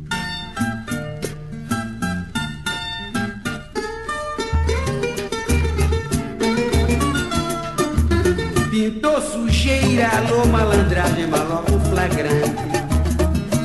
[8.70, 12.50] Pintou sujeira, alô malandragem, maloco flagrante.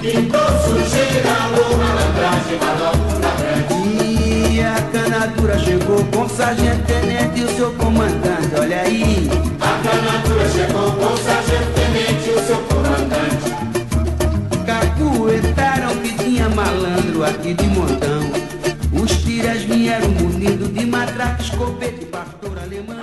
[0.02, 3.25] Pintou sujeira, alô malandragem, maloco flagrante.
[5.26, 9.28] A canadura chegou com o sargento tenente e o seu comandante, olha aí.
[9.60, 13.50] A canadura chegou com o sargento tenente e o seu comandante.
[14.68, 18.22] Cacuetaram que tinha malandro aqui de montão.
[19.02, 22.96] Os tiras vieram munidos de matraca, escopeta e pastor alemão.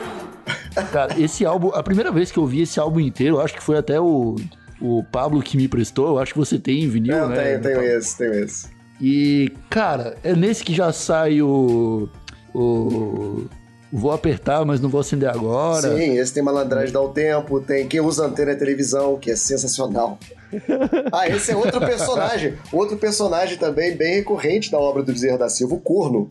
[0.92, 3.78] Cara, esse álbum, a primeira vez que eu vi esse álbum inteiro, acho que foi
[3.78, 4.36] até o,
[4.80, 7.58] o Pablo que me emprestou, eu acho que você tem em vinil, Eu né?
[7.58, 8.81] tenho, tenho esse, tenho esse.
[9.02, 12.08] E, cara, é nesse que já sai o.
[12.54, 13.46] O.
[13.92, 15.94] Vou apertar, mas não vou acender agora.
[15.96, 19.36] Sim, esse tem malandragem dá o tempo, tem quem usa antena é televisão, que é
[19.36, 20.18] sensacional.
[21.10, 22.54] Ah, esse é outro personagem.
[22.70, 26.28] Outro personagem também bem recorrente da obra do Bezerra da Silva, o corno.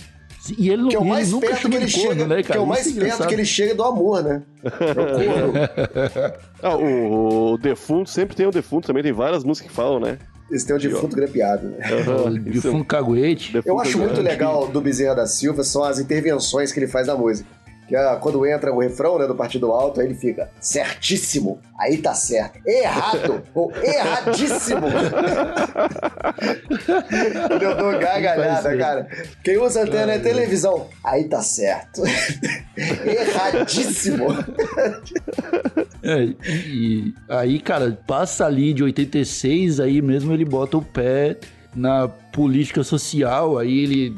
[0.59, 2.43] E ele, Que é o e ele mais perto que ele corno, chega, né, cara?
[2.43, 3.27] que é o Isso mais perto engraçado.
[3.27, 4.43] que ele chega do amor, né?
[4.63, 6.33] É o corno.
[6.63, 10.19] Ah, o, o defunto, sempre tem o defunto também, tem várias músicas que falam, né?
[10.51, 11.77] Esse tem o defunto grepeado, né?
[12.25, 13.59] O defunto caguete.
[13.65, 17.15] Eu acho muito legal do Bezerra da Silva são as intervenções que ele faz na
[17.15, 17.47] música.
[17.91, 21.59] Que é quando entra o refrão, né, do Partido Alto, aí ele fica certíssimo.
[21.77, 22.57] Aí tá certo.
[22.65, 24.87] Errado ou erradíssimo.
[27.61, 29.09] eu dou gargalhada, cara.
[29.43, 30.87] Quem usa antena é televisão.
[31.03, 32.03] Aí tá certo.
[32.77, 34.27] Erradíssimo.
[36.03, 36.33] É,
[36.67, 41.37] e, aí, cara, passa ali de 86, aí mesmo ele bota o pé
[41.75, 44.15] na política social, aí ele,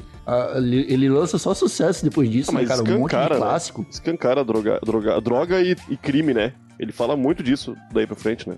[0.56, 2.84] ele, ele lança só sucesso depois disso, Ah, né, mas cara?
[2.84, 3.36] Um monte de né?
[3.36, 3.86] clássico.
[3.90, 6.54] Escancara droga, droga, droga e, e crime, né?
[6.80, 8.56] Ele fala muito disso daí pra frente, né?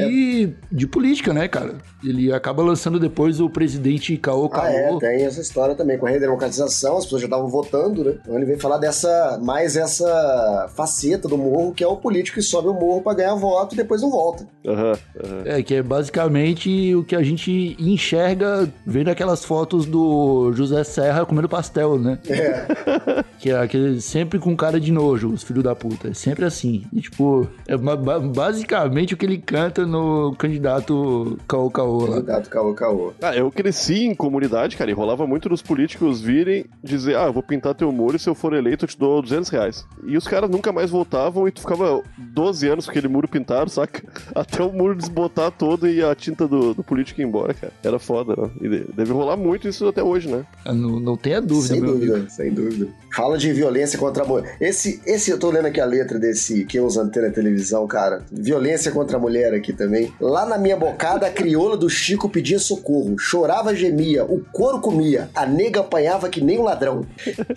[0.00, 1.74] E de política, né, cara?
[2.04, 4.64] Ele acaba lançando depois o presidente Caô Caô.
[4.64, 5.98] Ah, é, tem essa história também.
[5.98, 8.14] Com a redemocratização, as pessoas já estavam votando, né?
[8.22, 12.42] Então ele vem falar dessa, mais essa faceta do morro, que é o político que
[12.42, 14.46] sobe o morro pra ganhar voto e depois não volta.
[14.66, 14.92] Aham,
[15.24, 15.42] aham.
[15.44, 21.24] É, que é basicamente o que a gente enxerga vendo aquelas fotos do José Serra
[21.26, 22.18] comendo pastel, né?
[22.28, 23.22] É.
[23.42, 26.10] Que é aquele sempre com cara de nojo, os filhos da puta.
[26.10, 26.84] É sempre assim.
[26.92, 32.14] E, tipo, é ba- ba- basicamente o que ele canta no candidato Caô Caô lá.
[32.16, 33.12] Candidato caô, caô.
[33.20, 37.32] Ah, eu cresci em comunidade, cara, e rolava muito dos políticos virem dizer, ah, eu
[37.32, 39.86] vou pintar teu muro e se eu for eleito eu te dou 200 reais.
[40.04, 43.70] E os caras nunca mais voltavam e tu ficava 12 anos com aquele muro pintado,
[43.70, 44.02] saca?
[44.34, 47.72] Até o muro desbotar todo e a tinta do, do político ir embora, cara.
[47.82, 48.50] Era foda, né?
[48.60, 50.44] E de- deve rolar muito isso até hoje, né?
[50.66, 52.30] Não, não tenha dúvida, Sem meu dúvida, amigo.
[52.30, 52.88] sem dúvida.
[53.14, 54.56] Fala de violência contra a mulher.
[54.60, 58.22] Esse, esse, eu tô lendo aqui a letra desse Quem usa antena televisão, cara.
[58.32, 60.10] Violência contra a mulher aqui também.
[60.18, 63.18] Lá na minha bocada, a crioula do Chico pedia socorro.
[63.18, 65.28] Chorava, gemia, o couro comia.
[65.34, 67.04] A nega apanhava que nem um ladrão.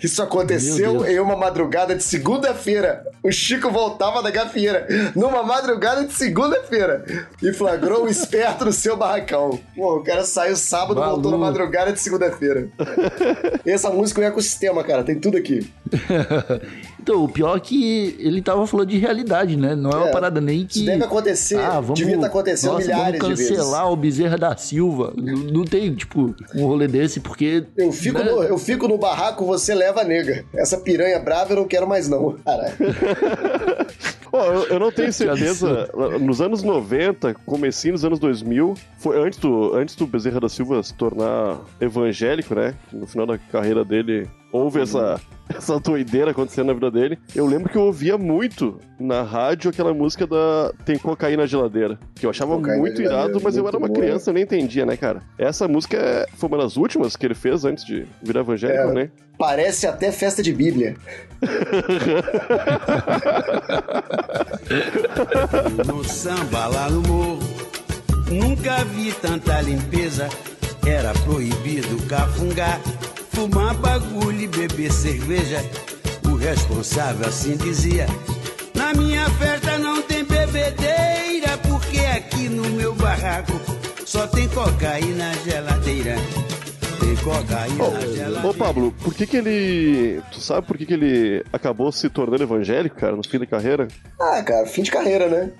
[0.02, 3.02] Isso aconteceu em uma madrugada de segunda-feira.
[3.22, 4.86] O Chico voltava da gafieira.
[5.14, 7.06] Numa madrugada de segunda-feira.
[7.42, 9.58] E flagrou o esperto no seu barracão.
[9.74, 12.68] Pô, o cara saiu sábado, voltou na madrugada de segunda-feira.
[13.64, 15.02] Essa música é um ecossistema, cara.
[15.02, 15.66] Tem tudo aqui.
[17.06, 19.76] Então, o pior é que ele tava falando de realidade, né?
[19.76, 20.78] Não é, uma É, parada nem que.
[20.78, 21.56] Isso deve acontecer.
[21.56, 23.56] Ah, vamos, devia estar acontecendo nossa, milhares vamos de vezes.
[23.58, 25.12] cancelar o Bezerra da Silva.
[25.16, 27.64] Não, não tem, tipo, um rolê desse, porque.
[27.76, 28.24] Eu fico, né?
[28.24, 30.44] no, eu fico no barraco, você leva a nega.
[30.54, 32.36] Essa piranha brava eu não quero mais, não.
[32.44, 32.74] Caralho.
[34.32, 35.88] Eu, eu não tenho certeza.
[36.20, 40.82] Nos anos 90, comecinho dos anos 2000, foi antes do, antes do Bezerra da Silva
[40.82, 42.74] se tornar evangélico, né?
[42.92, 47.18] No final da carreira dele, houve essa, essa doideira acontecendo na vida dele.
[47.34, 51.98] Eu lembro que eu ouvia muito na rádio aquela música da Tem Cocaína na Geladeira.
[52.14, 54.00] Que eu achava Cocaína muito irado, mas eu muito era uma boa.
[54.00, 55.22] criança, eu nem entendia, né, cara?
[55.38, 58.94] Essa música é- foi uma das últimas que ele fez antes de virar evangélico, É.
[58.94, 59.10] né?
[59.38, 60.96] Parece até festa de Bíblia.
[65.86, 67.38] No samba lá no morro,
[68.30, 70.28] nunca vi tanta limpeza.
[70.86, 72.80] Era proibido cafungar,
[73.32, 75.64] fumar bagulho e beber cerveja.
[76.24, 78.06] O responsável assim dizia:
[78.74, 83.60] Na minha festa não tem bebedeira, porque aqui no meu barraco
[84.04, 85.32] só tem cocaína
[85.64, 85.78] na
[87.26, 88.48] na.
[88.48, 90.22] Ô, Pablo, por que que ele...
[90.32, 93.88] Tu sabe por que que ele acabou se tornando evangélico, cara, no fim da carreira?
[94.20, 95.50] Ah, cara, fim de carreira, né?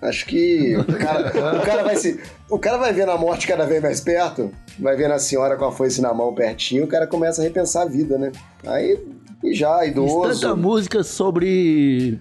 [0.00, 2.20] Acho que o cara, o cara vai se.
[2.50, 5.64] O cara vai ver a morte cada vez mais perto, vai vendo a senhora com
[5.64, 8.30] a foice na mão pertinho, o cara começa a repensar a vida, né?
[8.66, 8.98] Aí,
[9.42, 10.40] e já, Fiz idoso.
[10.40, 12.20] tanta música sobre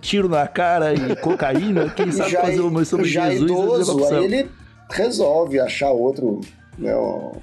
[0.00, 4.04] tiro na cara e cocaína, quem sabe já, fazer uma sobre já Jesus e idoso,
[4.04, 4.50] aí ele
[4.90, 6.40] resolve achar outro,
[6.78, 6.94] né,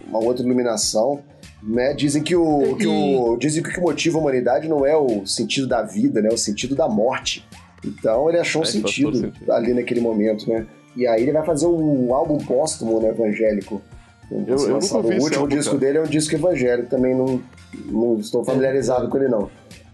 [0.08, 1.19] uma outra iluminação.
[1.62, 1.93] Né?
[1.93, 5.26] Dizem que o, que o dizem que o que motiva a humanidade não é o
[5.26, 6.28] sentido da vida, né?
[6.30, 7.48] É o sentido da morte.
[7.86, 9.52] Então ele achou um É, todo sentido, sentido.
[9.52, 10.65] ali naquele momento, né?
[10.96, 13.82] E aí ele vai fazer um álbum póstumo, né, evangélico.
[14.30, 14.46] Eu- eu
[14.80, 15.78] nunca o último álbum, disco cara.
[15.86, 17.41] dele é um disco evangélico, também não,
[17.86, 19.50] não estou familiarizado com ele não.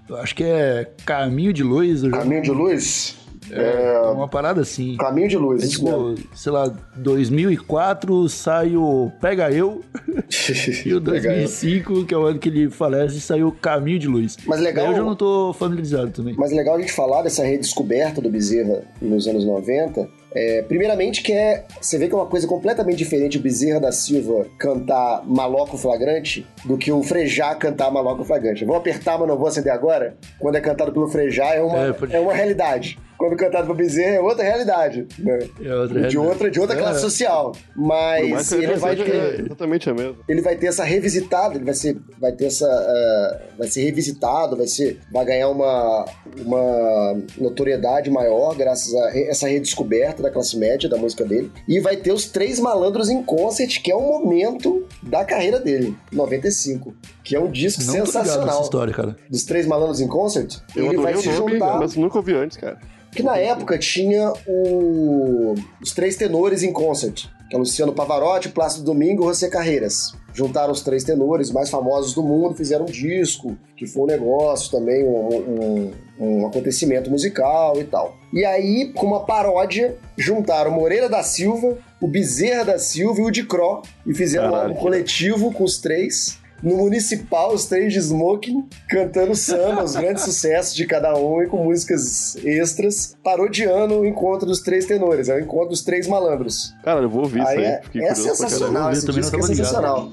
[0.09, 2.01] Eu acho que é Caminho de Luz.
[2.09, 3.15] Caminho de Luz?
[3.51, 4.95] É, uma parada assim.
[4.97, 5.63] Caminho de Luz.
[5.63, 9.81] É tipo, sei lá, 2004 sai o Pega Eu
[10.85, 11.39] e o Pega Eu.
[11.39, 14.37] 2005, que é o ano que ele falece, saiu Caminho de Luz.
[14.45, 16.35] Mas legal- Daí Eu já não tô familiarizado também.
[16.37, 20.07] Mas legal a gente falar dessa redescoberta do Bezerra nos anos 90.
[20.31, 23.91] É, primeiramente que é, você vê que é uma coisa completamente diferente o Bezerra da
[23.91, 28.63] Silva cantar Maloco Flagrante do que o Frejá cantar Maloco Flagrante.
[28.63, 30.15] Vou apertar, mas não vou acender agora?
[30.37, 32.99] Quando é cantado pelo Frejá é uma, É, é uma realidade.
[33.19, 35.05] Quando cantado pelo Bezerra é outra realidade.
[35.19, 35.39] né?
[35.61, 36.17] É outra de, realidade.
[36.17, 36.79] outra, de outra É.
[36.79, 37.51] classe social.
[37.75, 40.15] Mas ele vai ter exatamente a mesma.
[40.27, 44.55] ele vai ter essa revisitada, ele vai ser, vai ter essa, eh, vai ser revisitado,
[44.55, 46.05] vai ser, vai ganhar uma,
[46.45, 51.97] uma notoriedade maior graças a essa redescoberta da classe média da música dele e vai
[51.97, 57.35] ter os três malandros em concert, que é o momento da carreira dele, 95, que
[57.35, 58.61] é um disco Não tô nessa sensacional.
[58.61, 59.15] história, cara.
[59.29, 61.77] Dos Três Malandros em Concert, Eu ele vai se nome, juntar.
[61.79, 62.79] mas nunca ouvi antes, cara.
[63.15, 68.83] Que na época tinha o- os três tenores em concert, que é Luciano Pavarotti, Plácido
[68.85, 70.13] Domingo e José Carreiras.
[70.33, 74.69] Juntaram os três tenores mais famosos do mundo, fizeram um disco, que foi um negócio
[74.71, 78.15] também, um, um- um acontecimento musical e tal.
[78.31, 83.31] E aí, com uma paródia, juntaram Moreira da Silva, o Bezerra da Silva e o
[83.31, 86.37] Dicró, e fizeram um Caralho, álbum que coletivo com os três.
[86.61, 91.47] No Municipal, os três de smoking, cantando samba, os grandes sucessos de cada um e
[91.47, 96.73] com músicas extras, parodiando o encontro dos três tenores, é o encontro dos três malandros.
[96.83, 97.81] Cara, eu vou ouvir isso Aí aí.
[97.95, 100.09] é, é sensacional, esse disco é sensacional.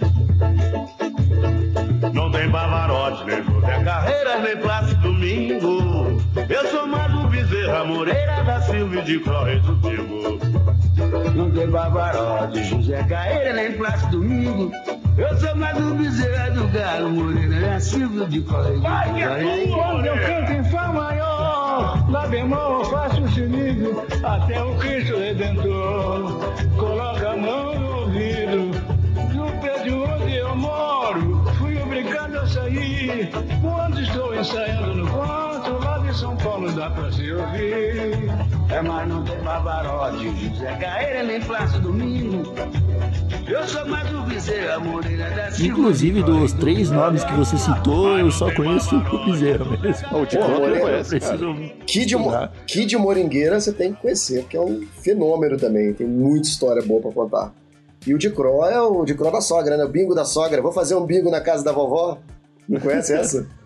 [2.13, 6.23] Não tem Pavarotti, nem José Carreira, nem Plácido Domingo.
[6.49, 10.56] Eu sou mais um Bezerra Moreira da Silva e de Correio do Pingo.
[11.35, 14.73] Não tem Pavarotti, José Carreira, nem Plácido Domingo.
[15.19, 19.77] Eu sou mais um Bezerra do Galo Moreira da Silva e de Correio do Pingo.
[19.77, 25.19] Quando eu canto em Fá maior, lá bemol eu faço o sinigo, até o Cristo
[25.19, 26.41] Redentor
[26.79, 28.71] coloca a mão no ouvido
[29.35, 31.45] do prédio onde eu moro.
[31.59, 33.31] Fui obrigado a sair
[33.61, 38.16] quando estou ensaiando no canto, lá de São Paulo dá pra se ouvir.
[38.77, 42.53] É, mas não tem Pavarotti, José Carreira, nem Plácido Domingo.
[43.49, 45.73] Eu sou mais um Bezerra Moreira da Silva.
[45.73, 50.19] Inclusive, dos três nomes que você citou, eu só conheço o Bezerra mesmo.
[50.19, 51.55] O de Pô, Coro Moreira, preciso...
[51.87, 52.31] Kid, Mo.
[52.67, 57.01] Kid Moringueira você tem que conhecer, porque é um fenômeno também, tem muita história boa
[57.01, 57.55] pra contar.
[58.07, 59.85] E o de Cro é o de Cro da sogra, né?
[59.85, 60.61] O bingo da sogra.
[60.61, 62.19] Vou fazer um bingo na casa da vovó.
[62.69, 63.49] Não conhece essa?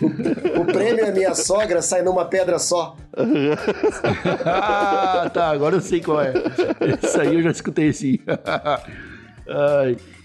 [0.00, 2.96] O, prêmio é minha sogra, sai numa pedra só.
[4.44, 6.32] ah, tá, agora eu sei qual é.
[7.02, 8.18] Isso aí eu já escutei sim.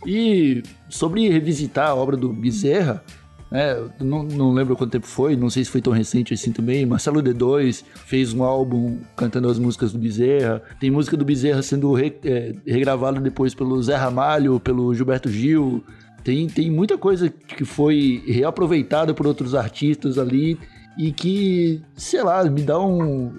[0.06, 3.04] E sobre revisitar a obra do Bezerra,
[3.54, 6.86] né, não, não lembro quanto tempo foi, não sei se foi tão recente assim também.
[6.86, 10.62] Marcelo D2 fez um álbum cantando as músicas do Bezerra.
[10.80, 15.84] Tem música do Bezerra sendo re, é, regravada depois pelo Zé Ramalho, pelo Gilberto Gil.
[16.24, 20.58] Tem, tem muita coisa que foi reaproveitada por outros artistas ali
[20.98, 23.32] e que, sei lá, me dá um,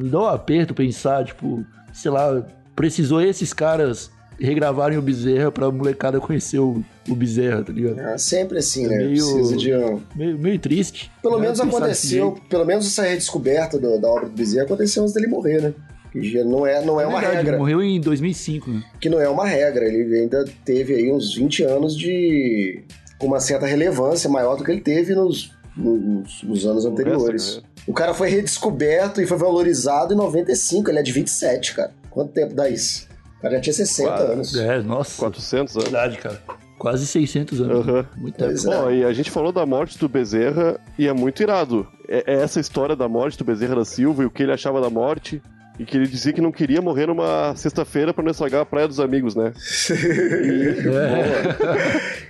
[0.00, 2.44] me dá um aperto pensar, tipo, sei lá,
[2.74, 4.10] precisou esses caras
[4.40, 7.98] regravarem o Bezerra pra molecada conhecer o, o Bezerra, tá ligado?
[7.98, 8.96] É sempre assim, É né?
[8.98, 10.00] meio- Precisa de um...
[10.14, 11.10] Meio, meio triste.
[11.20, 15.12] Pelo né, menos aconteceu, pelo menos essa redescoberta do- da obra do Bezerra aconteceu antes
[15.14, 15.74] dele morrer, né?
[16.12, 17.52] Que já não é, não é, uma verdade, regra.
[17.52, 18.84] Ele morreu em 2005, né?
[19.00, 19.84] que não é uma regra.
[19.84, 22.82] Ele ainda teve aí uns 20 anos de.
[23.18, 27.56] com uma certa relevância maior do que ele teve nos, nos, nos anos anteriores.
[27.56, 30.90] resto, O cara foi redescoberto e foi valorizado em 95.
[30.90, 31.92] Ele é de 27, cara.
[32.10, 33.06] Quanto tempo dá isso?
[33.38, 34.32] O cara já tinha 60 Quase.
[34.32, 34.56] anos.
[34.56, 35.18] É, nossa.
[35.20, 35.90] 400 anos.
[35.90, 36.42] Verdade, cara.
[36.78, 37.86] Quase 600 anos.
[37.86, 38.06] Né?
[38.16, 38.50] Muito tempo.
[38.50, 38.82] Pois é.
[38.82, 41.86] Bom, e a gente falou da morte do Bezerra e é muito irado.
[42.08, 44.80] É, é essa história da morte do Bezerra da Silva e o que ele achava
[44.80, 45.42] da morte.
[45.78, 48.88] E que ele dizia que não queria morrer numa sexta-feira pra não estragar a praia
[48.88, 49.52] dos amigos, né?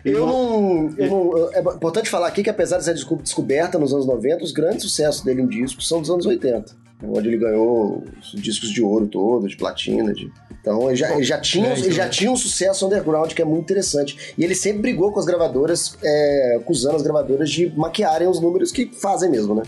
[0.05, 3.93] Eu não, eu não- É importante falar aqui que, apesar de ser desco- descoberta nos
[3.93, 6.77] anos 90, os grandes sucessos dele em discos são dos anos 80.
[7.03, 10.13] Onde ele ganhou os discos de ouro todo, de platina.
[10.13, 10.31] De...
[10.61, 11.93] Então ele já, ele já tinha, É, ele então.
[11.93, 14.35] já tinha um sucesso underground que é muito interessante.
[14.37, 18.73] E ele sempre brigou com as gravadoras, é, acusando as gravadoras de maquiarem os números
[18.73, 19.63] que fazem mesmo, né?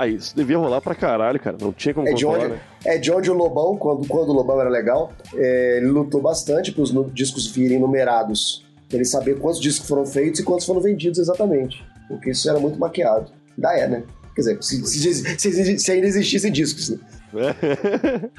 [0.00, 1.56] Ah, isso devia rolar pra caralho, cara.
[1.60, 2.60] Não tinha como É de, controlar, onde, né?
[2.84, 6.72] é de onde o Lobão, quando, quando o Lobão era legal, é, ele lutou bastante
[6.72, 8.64] para os discos virem numerados.
[8.88, 11.84] Pra ele saber quantos discos foram feitos e quantos foram vendidos exatamente.
[12.08, 13.30] Porque isso era muito maquiado.
[13.56, 14.02] Ainda é, né?
[14.34, 16.98] Quer dizer, se, se- se- se ainda existissem discos, né?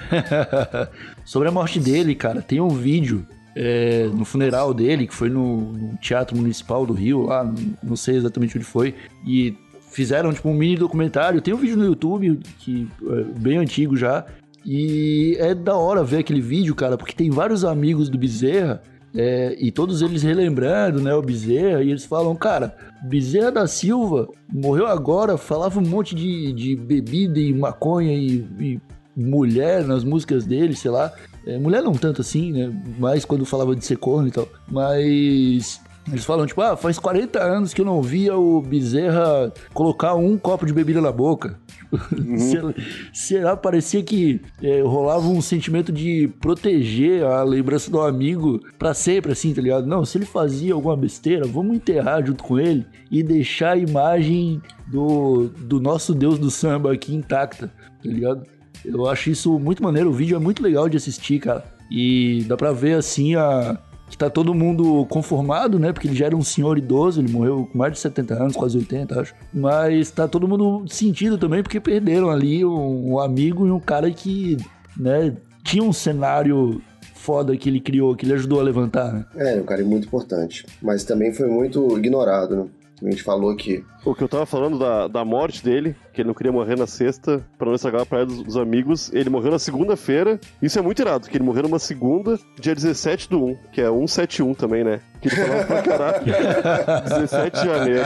[1.25, 5.57] Sobre a morte dele, cara, tem um vídeo é, no funeral dele, que foi no,
[5.73, 8.95] no Teatro Municipal do Rio, lá, não- não sei exatamente onde foi,
[9.25, 9.55] e
[9.91, 11.41] fizeram tipo um mini documentário.
[11.41, 14.25] Tem um vídeo no YouTube, que é bem antigo já,
[14.65, 18.81] e é da hora ver aquele vídeo, cara, porque tem vários amigos do Bezerra.
[19.13, 22.73] é, e todos eles relembrando, né, o Bezerra, e eles falam, cara,
[23.03, 28.79] Bezerra da Silva morreu agora, falava um monte de, de bebida e maconha e- e
[29.13, 31.11] mulher nas músicas dele, sei lá.
[31.45, 32.71] É, mulher não tanto assim, né?
[32.97, 34.47] Mais quando falava de ser corno e tal.
[34.69, 40.15] Mas eles falam, tipo, ah, faz 40 anos que eu não via o Bezerra colocar
[40.15, 41.59] um copo de bebida na boca.
[42.37, 42.75] Sei-
[43.13, 43.55] Será?
[43.55, 49.53] Parecia que é, rolava um sentimento de proteger a lembrança do amigo pra sempre, assim,
[49.53, 49.85] tá ligado?
[49.85, 54.61] Não, se ele fazia alguma besteira, vamos enterrar junto com ele e deixar a imagem
[54.87, 58.43] do, do nosso deus do samba aqui intacta, tá ligado?
[58.83, 60.09] Eu acho isso muito maneiro.
[60.09, 61.63] O vídeo é muito legal de assistir, cara.
[61.91, 63.77] E dá pra ver, assim, a,
[64.11, 65.93] que tá todo mundo conformado, né?
[65.93, 68.77] Porque ele já era um senhor idoso, ele morreu com mais de 70 anos, quase
[68.77, 69.33] 80, acho.
[69.53, 74.11] Mas tá todo mundo sentido também, porque perderam ali um, um amigo e um cara
[74.11, 74.57] que,
[74.97, 75.33] né,
[75.63, 76.81] tinha um cenário
[77.15, 79.25] foda que ele criou, que ele ajudou a levantar, né?
[79.37, 80.65] É, um cara muito importante.
[80.81, 82.65] Mas também foi muito ignorado, né?
[83.01, 83.83] A gente falou que.
[84.05, 86.87] O que eu tava falando da, da morte dele, que ele não queria morrer na
[86.87, 90.39] sexta pra não estragar a praia dos, dos amigos, ele morreu na segunda-feira.
[90.61, 93.89] Isso é muito irado, que ele morreu numa segunda, dia 17 do 1, que é
[93.89, 95.01] 171 também, né?
[95.21, 96.25] Que ele falava pra caralho.
[97.19, 98.03] 17 de janeiro.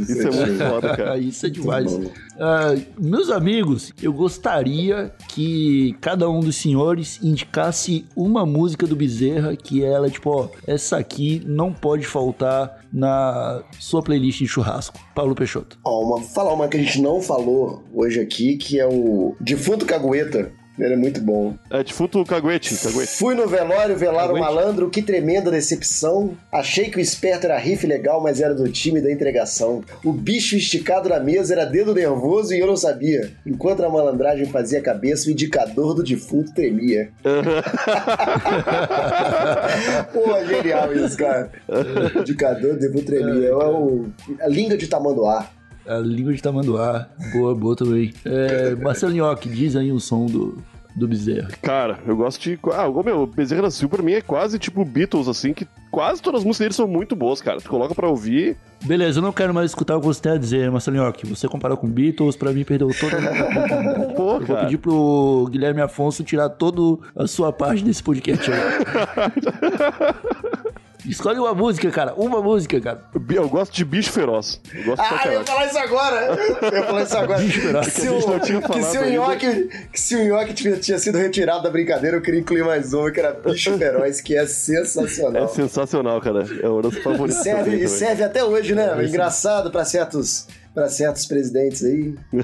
[0.00, 1.18] Isso é muito foda, cara.
[1.18, 2.00] Isso é demais.
[2.38, 9.56] Ah, meus amigos, eu gostaria que cada um dos senhores indicasse uma música do Bezerra
[9.56, 14.98] que ela, tipo, ó, essa aqui não pode faltar na sua playlist de churrasco.
[15.14, 15.78] Paulo Peixoto.
[15.84, 19.86] Ó, uma, falar uma que a gente não falou hoje aqui, que é o Defunto
[19.86, 20.52] Cagueta.
[20.78, 21.54] Ele é muito bom.
[21.70, 23.16] É defunto caguete, caguete.
[23.16, 26.36] Fui no velório velar o malandro, que tremenda decepção.
[26.52, 29.82] Achei que o esperto era riff legal, mas era do time da entregação.
[30.04, 33.30] O bicho esticado na mesa era dedo nervoso e eu não sabia.
[33.44, 37.10] Enquanto a malandragem fazia cabeça, o indicador do defunto tremia.
[40.12, 41.50] Pô, genial isso, cara.
[41.68, 43.48] O indicador do defunto tremia.
[43.48, 44.06] É o,
[44.40, 45.48] a língua de tamanduá.
[45.88, 47.08] A língua de tamanduá.
[47.32, 48.12] Boa, boa também.
[48.24, 50.58] É, Marcelo Nhoque, diz aí um som do,
[50.94, 51.48] do Bezerra.
[51.62, 52.58] Cara, eu gosto de.
[52.74, 56.20] Ah, o meu, Bezerra da Silva pra mim é quase tipo Beatles, assim, que quase
[56.20, 57.60] todas as músicas dele são muito boas, cara.
[57.60, 58.56] Tu coloca pra ouvir.
[58.84, 61.26] Beleza, eu não quero mais escutar o que você tem a dizer, Marcelo Nhoque.
[61.26, 64.60] Você comparou com Beatles, pra mim perdeu toda a Pô, Eu vou cara.
[64.64, 68.60] pedir pro Guilherme Afonso tirar toda a sua parte desse podcast aí.
[71.08, 72.14] Escolhe uma música, cara.
[72.16, 73.02] Uma música, cara.
[73.34, 74.60] Eu gosto de bicho feroz.
[74.74, 76.38] Eu gosto Ah, eu ia falar isso agora!
[76.62, 77.40] Eu ia falar isso agora.
[77.42, 77.86] Bicho feroz.
[77.86, 81.62] Que se, o, que se o nhoque, que se o nhoque tinha, tinha sido retirado
[81.62, 85.44] da brincadeira, eu queria incluir mais uma, que era Bicho Feroz, que é sensacional.
[85.44, 86.44] É sensacional, cara.
[86.62, 87.42] É uma das E favoritas.
[87.42, 87.98] serve, também, e também.
[87.98, 89.04] serve até hoje, né?
[89.04, 90.46] Engraçado pra certos,
[90.78, 92.14] pra certos presidentes aí.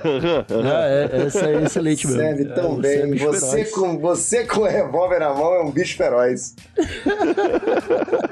[0.64, 2.20] Ah, é, essa é excelente mesmo.
[2.20, 3.18] Serve É, tão você é bem.
[3.18, 3.70] Você feroz.
[3.72, 6.54] com, você com o revólver na mão é um bicho feroz.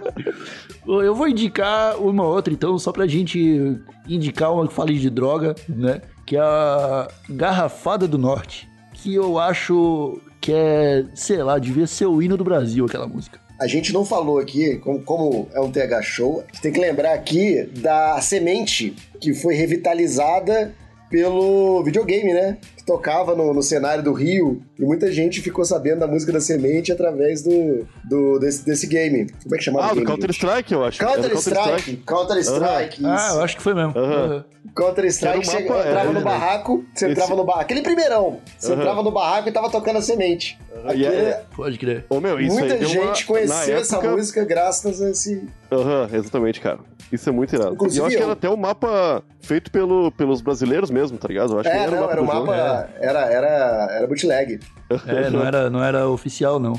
[0.85, 3.79] Eu vou indicar uma outra, então, só pra gente
[4.09, 6.01] indicar uma que fale de droga, né?
[6.27, 8.69] Que é a Garrafada do Norte.
[8.93, 13.41] Que eu acho que é, sei lá, devia ser o hino do Brasil, aquela música.
[13.63, 17.63] A gente não falou aqui, como, como é um TH show, tem que lembrar aqui
[17.79, 20.75] da semente que foi revitalizada
[21.09, 22.59] pelo videogame, né?
[22.83, 24.61] Que tocava no, no cenário do Rio.
[24.79, 29.29] E muita gente ficou sabendo da música da semente através do, do desse, desse game.
[29.43, 30.05] Como é que chamava Ah, o do?
[30.05, 30.99] Counter-Strike, eu acho.
[30.99, 31.97] Counter-Strike.
[31.99, 33.37] Counter-Strike, Ah, isso.
[33.37, 33.93] eu acho que foi mesmo.
[33.97, 34.45] Aham.
[34.75, 36.21] Counter-Strike, um você mapa- entrava é, no né?
[36.21, 37.63] barraco, você Esse- entrava no barraco.
[37.65, 40.59] Aquele primeirão, você entrava no barraco e tava tocando a semente.
[40.87, 42.05] E Aquele- é- Pode crer.
[42.09, 45.11] Ô, meu, isso Muita aí deu uma- gente conheceu na essa época- música graças a
[45.11, 45.47] esse.
[45.71, 46.79] Aham, exatamente, cara.
[47.11, 47.75] Isso é muito irado.
[47.75, 48.25] Inclusive e eu acho que eu.
[48.25, 51.53] era até um mapa feito pelo, pelos brasileiros mesmo, tá ligado?
[51.53, 52.27] Eu acho que É, era não, o era jogo.
[52.33, 52.57] mapa.
[53.01, 54.61] Era, era, era bootleg.
[55.07, 56.75] É, não era, não era oficial, não.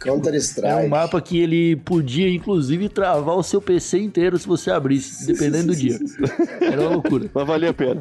[0.00, 0.68] Counter-Strike.
[0.68, 5.26] É um mapa que ele podia, inclusive, travar o seu PC inteiro se você abrisse,
[5.26, 5.98] dependendo do dia.
[6.62, 7.28] Era uma loucura.
[7.34, 8.00] Mas valia a pena.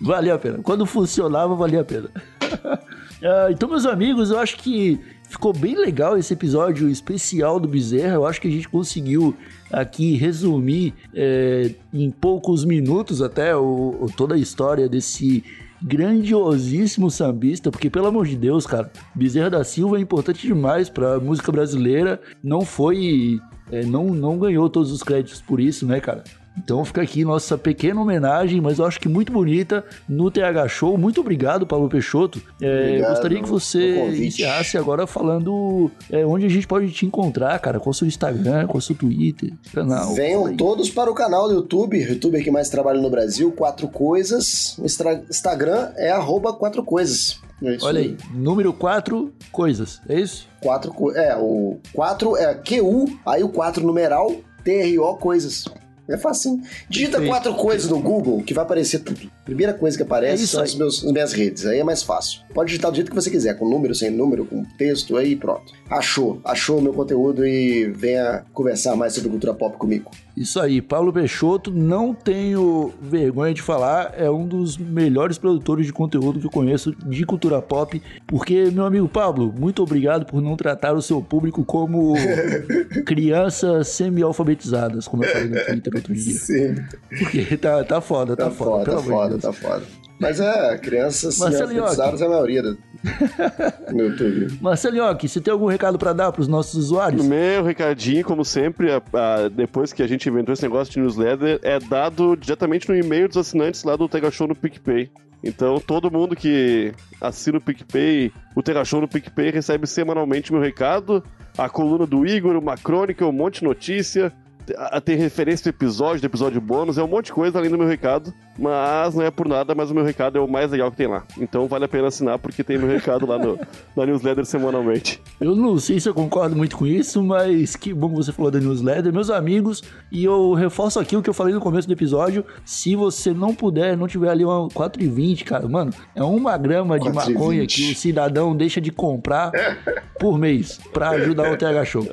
[0.00, 0.58] Valia a pena.
[0.62, 2.08] Quando funcionava, valia a pena.
[3.22, 8.14] Ah, então, meus amigos, eu acho que ficou bem legal esse episódio especial do Bezerra.
[8.14, 9.36] Eu acho que a gente conseguiu
[9.70, 15.44] aqui resumir é, em poucos minutos até o, o- toda a história desse
[15.82, 21.18] grandiosíssimo sambista, porque pelo amor de Deus, cara, Bezerra da Silva é importante demais pra
[21.18, 22.20] música brasileira.
[22.42, 26.24] Não foi, é, não, não ganhou todos os créditos por isso, né, cara?
[26.58, 30.98] Então fica aqui nossa pequena homenagem, mas eu acho que muito bonita no TH Show.
[30.98, 32.40] Muito obrigado, Paulo Peixoto.
[32.60, 37.58] É, Obrigado gostaria que você encerrasse agora falando é, onde a gente pode te encontrar,
[37.60, 37.78] cara.
[37.80, 40.12] Qual o seu Instagram, qual o seu Twitter, canal.
[40.14, 44.76] Venham todos para o canal do YouTube, youtuber que mais trabalha no Brasil, Quatro Coisas.
[44.78, 47.40] O Instagram é arroba Quatro Coisas.
[47.62, 50.48] É Olha aí, número 4, coisas, é isso?
[50.62, 54.34] Quatro, co- é, o 4 é QU, aí o 4 numeral,
[54.64, 55.64] TRO coisas.
[56.10, 56.62] É facinho.
[56.88, 57.30] Digita Perfeito.
[57.30, 59.30] quatro coisas no Google que vai aparecer tudo.
[59.50, 61.66] Primeira coisa que aparece É são as, meus, as minhas redes.
[61.66, 62.42] Aí é mais fácil.
[62.54, 65.72] Pode digitar do jeito que você quiser, com número, sem número, com texto, aí pronto.
[65.88, 70.08] Achou, achou o meu conteúdo e venha conversar mais sobre cultura pop comigo.
[70.36, 75.92] Isso aí, Paulo Peixoto, não tenho vergonha de falar, é um dos melhores produtores de
[75.92, 80.56] conteúdo que eu conheço de cultura pop, porque, meu amigo Pablo, muito obrigado por não
[80.56, 82.14] tratar o seu público como
[83.04, 86.34] crianças semi-alfabetizadas, como eu falei no Twitter outro dia.
[86.34, 86.74] Sim.
[87.18, 89.39] Porque tá, tá foda, tá, Tá foda, foda, tá foda.
[89.40, 89.82] Tá foda.
[90.18, 92.76] Mas é, crianças alfabetizadas é a maioria do,
[93.92, 94.58] no YouTube.
[94.60, 97.24] Marcelinhoque, você tem algum recado pra dar pros nossos usuários?
[97.24, 101.58] Meu recadinho, como sempre, a- a- depois que a gente inventou esse negócio de newsletter,
[101.62, 105.10] é dado diretamente no e-mail dos assinantes lá do Tega Show no PicPay.
[105.42, 110.60] Então, todo mundo que assina o PicPay, o Tega Show no PicPay, recebe semanalmente meu
[110.60, 111.24] recado,
[111.56, 114.30] a coluna do Igor, uma crônica, um monte de notícia,
[114.76, 117.78] a- tem referência do episódio, do episódio bônus, é um monte de coisa além do
[117.78, 120.90] meu recado, mas não é por nada, mas o meu recado é o mais legal
[120.90, 121.24] que tem lá.
[121.38, 123.58] Então, vale a pena assinar, porque tem meu recado lá no,
[123.96, 125.20] na newsletter semanalmente.
[125.40, 128.50] Eu não sei se eu concordo muito com isso, mas que bom que você falou
[128.50, 129.12] da newsletter.
[129.12, 132.44] Meus amigos, e eu reforço aqui o que eu falei no começo do episódio.
[132.64, 137.08] Se você não puder, não tiver ali uma 4,20, cara, mano, é uma grama de
[137.10, 137.32] 4,20.
[137.34, 139.50] maconha que o cidadão deixa de comprar
[140.18, 142.06] por mês pra ajudar o TH Show.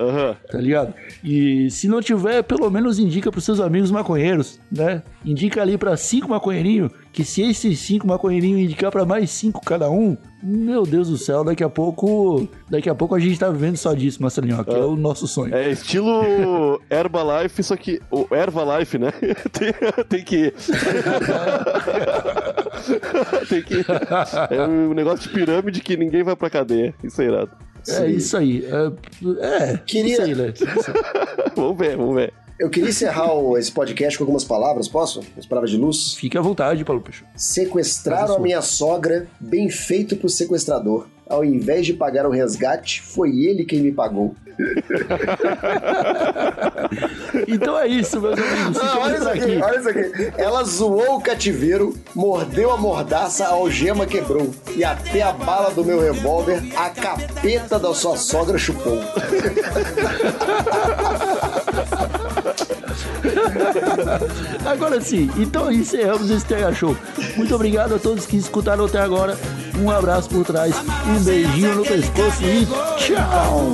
[0.50, 0.94] Tá ligado?
[1.24, 5.04] E se não tiver, pelo menos indica pros seus amigos maconheiros, né?
[5.26, 9.90] Indica ali pra cinco maconheirinhos, que se esses cinco maconheirinhos indicar pra mais cinco cada
[9.90, 13.78] um, meu Deus do céu, daqui a pouco, daqui a pouco a gente tá vivendo
[13.78, 15.54] só disso, Marcelinho, que é o nosso sonho.
[15.56, 18.00] É estilo Herbalife, só que.
[18.12, 19.12] O Herbalife, né?
[19.52, 19.74] tem,
[20.08, 20.54] tem que.
[23.50, 23.86] tem que.
[24.52, 26.94] É um negócio de pirâmide que ninguém vai pra cadeia.
[27.04, 27.52] Isso é irado.
[27.90, 28.66] É isso aí.
[28.66, 30.54] É, é Queria- isso aí, né?
[31.56, 32.34] vamos ver, vamos ver.
[32.60, 35.22] Eu queria encerrar esse podcast com algumas palavras, posso?
[35.38, 36.16] As palavras de luz?
[36.16, 37.24] Fique à vontade, Paulo Peixo.
[37.36, 41.06] Sequestraram a minha sogra, bem feito pro sequestrador.
[41.30, 44.36] Ao invés de pagar o resgate, foi ele quem me pagou.
[47.48, 48.78] Então é isso, meus amigos.
[48.82, 50.34] Ah, olha isso aqui, olha isso aqui.
[50.38, 54.50] Ela zoou o cativeiro, mordeu a mordaça, a algema quebrou.
[54.76, 58.98] E até a bala do meu revólver, a capeta da sua sogra chupou.
[64.66, 66.98] Agora sim, então encerramos esse TH Show.
[67.36, 69.38] Muito obrigado a todos que escutaram até agora.
[69.80, 70.76] Um abraço por trás,
[71.08, 72.68] um beijinho no pescoço e
[72.98, 73.72] tchau!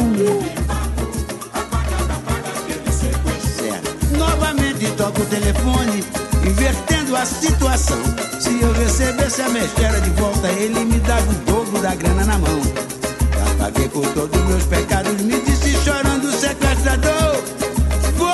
[4.17, 6.03] Novamente toco o telefone,
[6.45, 7.97] invertendo a situação.
[8.39, 12.37] Se eu recebesse a mestera de volta, ele me dava o dobro da grana na
[12.37, 12.61] mão.
[12.61, 17.52] Já paguei por todos meus pecados, me disse chorando sequestrador.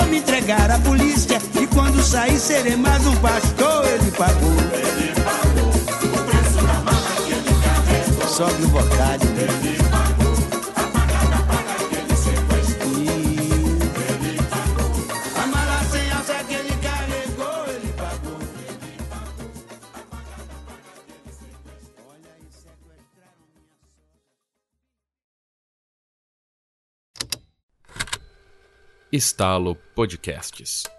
[0.09, 3.85] Me entregar à polícia e quando sair serei mais um pastor.
[3.85, 4.49] Ele pagou.
[4.73, 6.81] Ele pagou o preço da
[7.23, 8.27] que ele carregou.
[8.27, 9.25] Sobe o bocado.
[9.25, 10.08] Ele pagou
[29.11, 30.98] Estalo Podcasts.